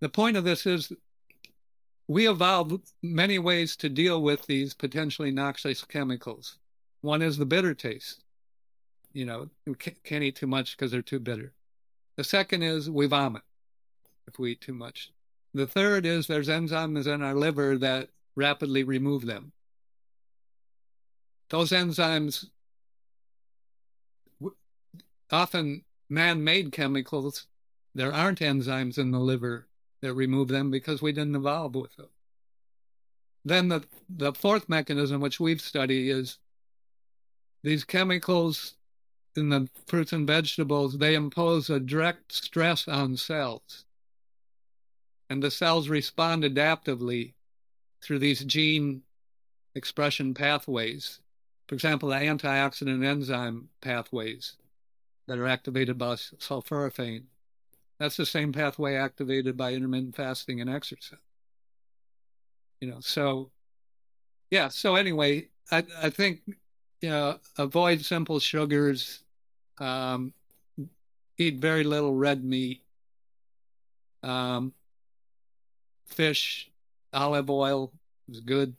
[0.00, 0.92] the point of this is
[2.06, 6.58] we evolved many ways to deal with these potentially noxious chemicals.
[7.00, 8.24] One is the bitter taste.
[9.12, 11.52] You know, we can't eat too much because they're too bitter.
[12.16, 13.42] The second is we vomit
[14.26, 15.12] if we eat too much.
[15.54, 19.52] The third is there's enzymes in our liver that rapidly remove them.
[21.50, 22.46] Those enzymes,
[25.30, 27.46] often man made chemicals,
[27.94, 29.66] there aren't enzymes in the liver
[30.02, 32.08] that remove them because we didn't evolve with them.
[33.44, 36.38] Then the, the fourth mechanism, which we've studied, is
[37.62, 38.74] these chemicals
[39.36, 43.84] in the fruits and vegetables, they impose a direct stress on cells.
[45.30, 47.34] And the cells respond adaptively
[48.02, 49.02] through these gene
[49.74, 51.20] expression pathways.
[51.68, 54.56] For example, the antioxidant enzyme pathways
[55.26, 57.24] that are activated by sulforaphane.
[57.98, 61.18] That's the same pathway activated by intermittent fasting and exercise.
[62.80, 63.50] You know, so
[64.50, 66.40] yeah, so anyway, I, I think
[67.00, 69.22] you know, avoid simple sugars,
[69.78, 70.32] um,
[71.36, 72.82] eat very little red meat,
[74.22, 74.72] um,
[76.08, 76.70] fish,
[77.12, 77.92] olive oil
[78.28, 78.74] is good.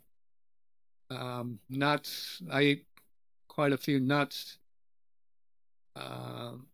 [1.09, 2.85] Um, nuts, I eat
[3.47, 4.57] quite a few nuts.
[5.95, 6.67] Um,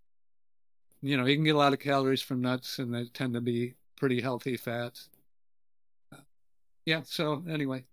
[1.02, 3.42] you know, you can get a lot of calories from nuts, and they tend to
[3.42, 5.10] be pretty healthy fats.
[6.12, 6.18] Uh,
[6.86, 7.02] yeah.
[7.06, 7.86] So anyway,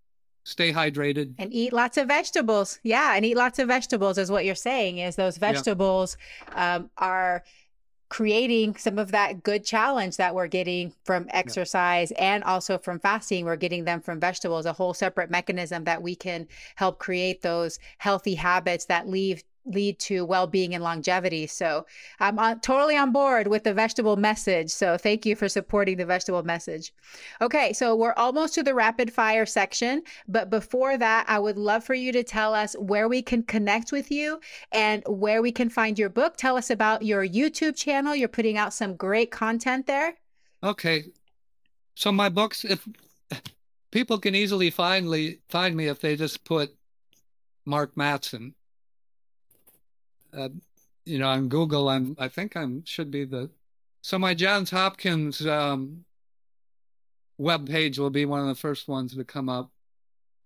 [0.45, 4.45] stay hydrated and eat lots of vegetables yeah and eat lots of vegetables is what
[4.45, 6.17] you're saying is those vegetables
[6.49, 6.75] yeah.
[6.75, 7.45] um, are
[8.13, 12.35] creating some of that good challenge that we're getting from exercise yeah.
[12.35, 16.15] and also from fasting we're getting them from vegetables a whole separate mechanism that we
[16.15, 21.47] can help create those healthy habits that leave lead to well-being and longevity.
[21.47, 21.87] So
[22.21, 24.71] I'm on, totally on board with the vegetable message.
[24.71, 26.93] So thank you for supporting the vegetable message.
[27.41, 31.85] Okay, so we're almost to the rapid fire section, but before that, I would love
[31.85, 34.41] for you to tell us where we can connect with you
[34.73, 36.37] and where we can find your book.
[36.37, 38.17] Tell us about your YouTube channel.
[38.17, 40.15] You're putting out some great content there.
[40.63, 41.05] Okay.
[41.95, 42.87] So my books if
[43.91, 46.75] people can easily find find me if they just put
[47.65, 48.55] Mark Mattson
[50.37, 50.49] uh,
[51.05, 53.51] you know, on Google, I'm I think I'm should be the
[54.03, 56.05] so my Johns Hopkins um,
[57.39, 59.71] web page will be one of the first ones to come up.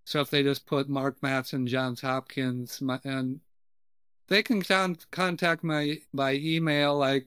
[0.04, 3.40] So if they just put Mark Mattson, Johns Hopkins, my, and
[4.28, 6.96] they can con- contact me by email.
[6.96, 7.26] Like,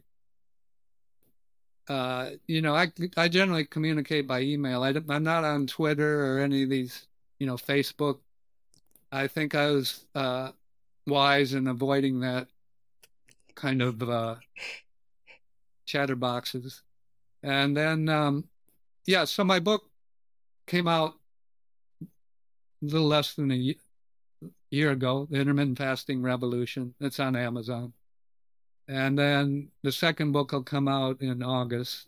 [1.88, 4.84] uh, you know, I I generally communicate by email.
[4.84, 7.08] I, I'm not on Twitter or any of these,
[7.40, 8.20] you know, Facebook.
[9.12, 10.52] I think I was uh,
[11.10, 12.48] wise in avoiding that
[13.56, 14.36] kind of uh,
[15.88, 16.82] chatterboxes.
[17.44, 18.46] And then, um,
[19.06, 19.84] yeah, so my book
[20.68, 21.16] came out
[22.02, 23.76] a little less than a
[24.72, 26.94] year ago, The Intermittent Fasting Revolution.
[27.00, 27.94] It's on Amazon.
[28.88, 32.08] And then the second book will come out in August.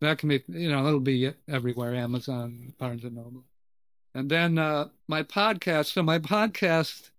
[0.00, 3.44] That can be, you know, it'll be everywhere Amazon, Barnes and Noble.
[4.14, 5.86] And then uh, my podcast.
[5.86, 7.10] So my podcast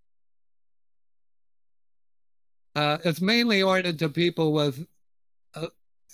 [2.75, 4.85] uh, it's mainly oriented to people with
[5.53, 5.67] a,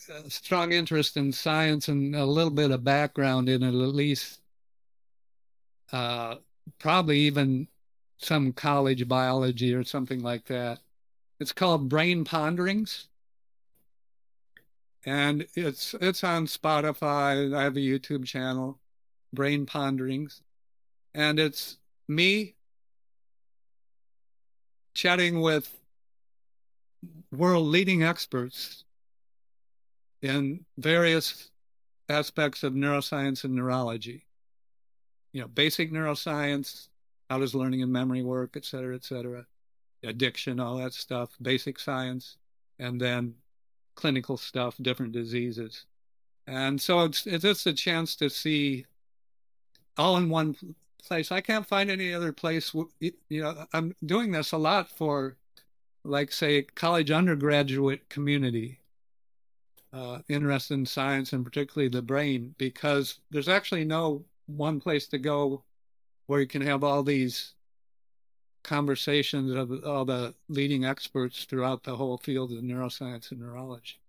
[0.09, 4.41] a strong interest in science and a little bit of background in it, at least,
[5.91, 6.35] uh,
[6.77, 7.67] probably even
[8.17, 10.79] some college biology or something like that.
[11.39, 13.07] It's called Brain Ponderings.
[15.05, 17.55] And it's it's on Spotify.
[17.55, 18.77] I have a YouTube channel,
[19.31, 20.41] Brain Ponderings.
[21.13, 21.77] And it's
[22.09, 22.55] me
[24.93, 25.78] chatting with
[27.31, 28.83] world leading experts
[30.21, 31.49] in various
[32.09, 34.25] aspects of neuroscience and neurology.
[35.31, 36.87] You know, basic neuroscience,
[37.29, 39.45] how does learning and memory work, et cetera, et cetera,
[40.03, 42.37] addiction, all that stuff, basic science,
[42.79, 43.35] and then
[43.95, 45.85] clinical stuff, different diseases.
[46.47, 48.85] And so it's, it's just a chance to see
[49.97, 50.55] all in one
[51.05, 51.31] place.
[51.31, 52.73] I can't find any other place.
[53.01, 55.37] You know, I'm doing this a lot for,
[56.03, 58.79] like, say, college undergraduate community
[59.91, 65.17] uh, interested in science and particularly the brain, because there's actually no one place to
[65.17, 65.63] go
[66.27, 67.53] where you can have all these
[68.63, 73.99] conversations of all the leading experts throughout the whole field of neuroscience and neurology.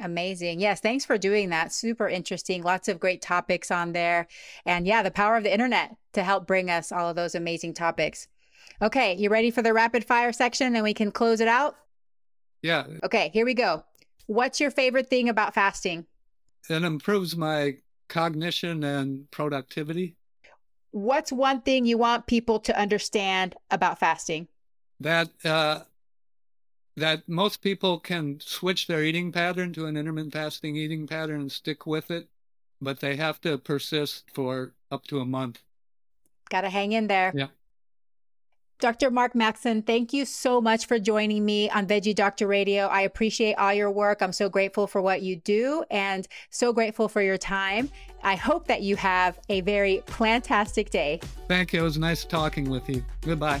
[0.00, 0.60] Amazing.
[0.60, 1.72] Yes, thanks for doing that.
[1.72, 2.62] Super interesting.
[2.62, 4.28] Lots of great topics on there.
[4.64, 7.74] And yeah, the power of the internet to help bring us all of those amazing
[7.74, 8.28] topics.
[8.80, 11.76] Okay, you ready for the rapid fire section and we can close it out?
[12.62, 12.86] Yeah.
[13.02, 13.84] Okay, here we go.
[14.26, 16.06] What's your favorite thing about fasting?
[16.68, 17.76] It improves my
[18.08, 20.16] cognition and productivity.
[20.90, 24.48] What's one thing you want people to understand about fasting?
[25.00, 25.80] That uh,
[26.96, 31.52] that most people can switch their eating pattern to an intermittent fasting eating pattern and
[31.52, 32.28] stick with it,
[32.80, 35.62] but they have to persist for up to a month.
[36.50, 37.32] Got to hang in there.
[37.34, 37.48] Yeah.
[38.80, 39.10] Dr.
[39.10, 42.86] Mark Mattson, thank you so much for joining me on Veggie Doctor Radio.
[42.86, 44.22] I appreciate all your work.
[44.22, 47.90] I'm so grateful for what you do and so grateful for your time.
[48.22, 51.20] I hope that you have a very plantastic day.
[51.48, 51.80] Thank you.
[51.80, 53.04] It was nice talking with you.
[53.22, 53.60] Goodbye.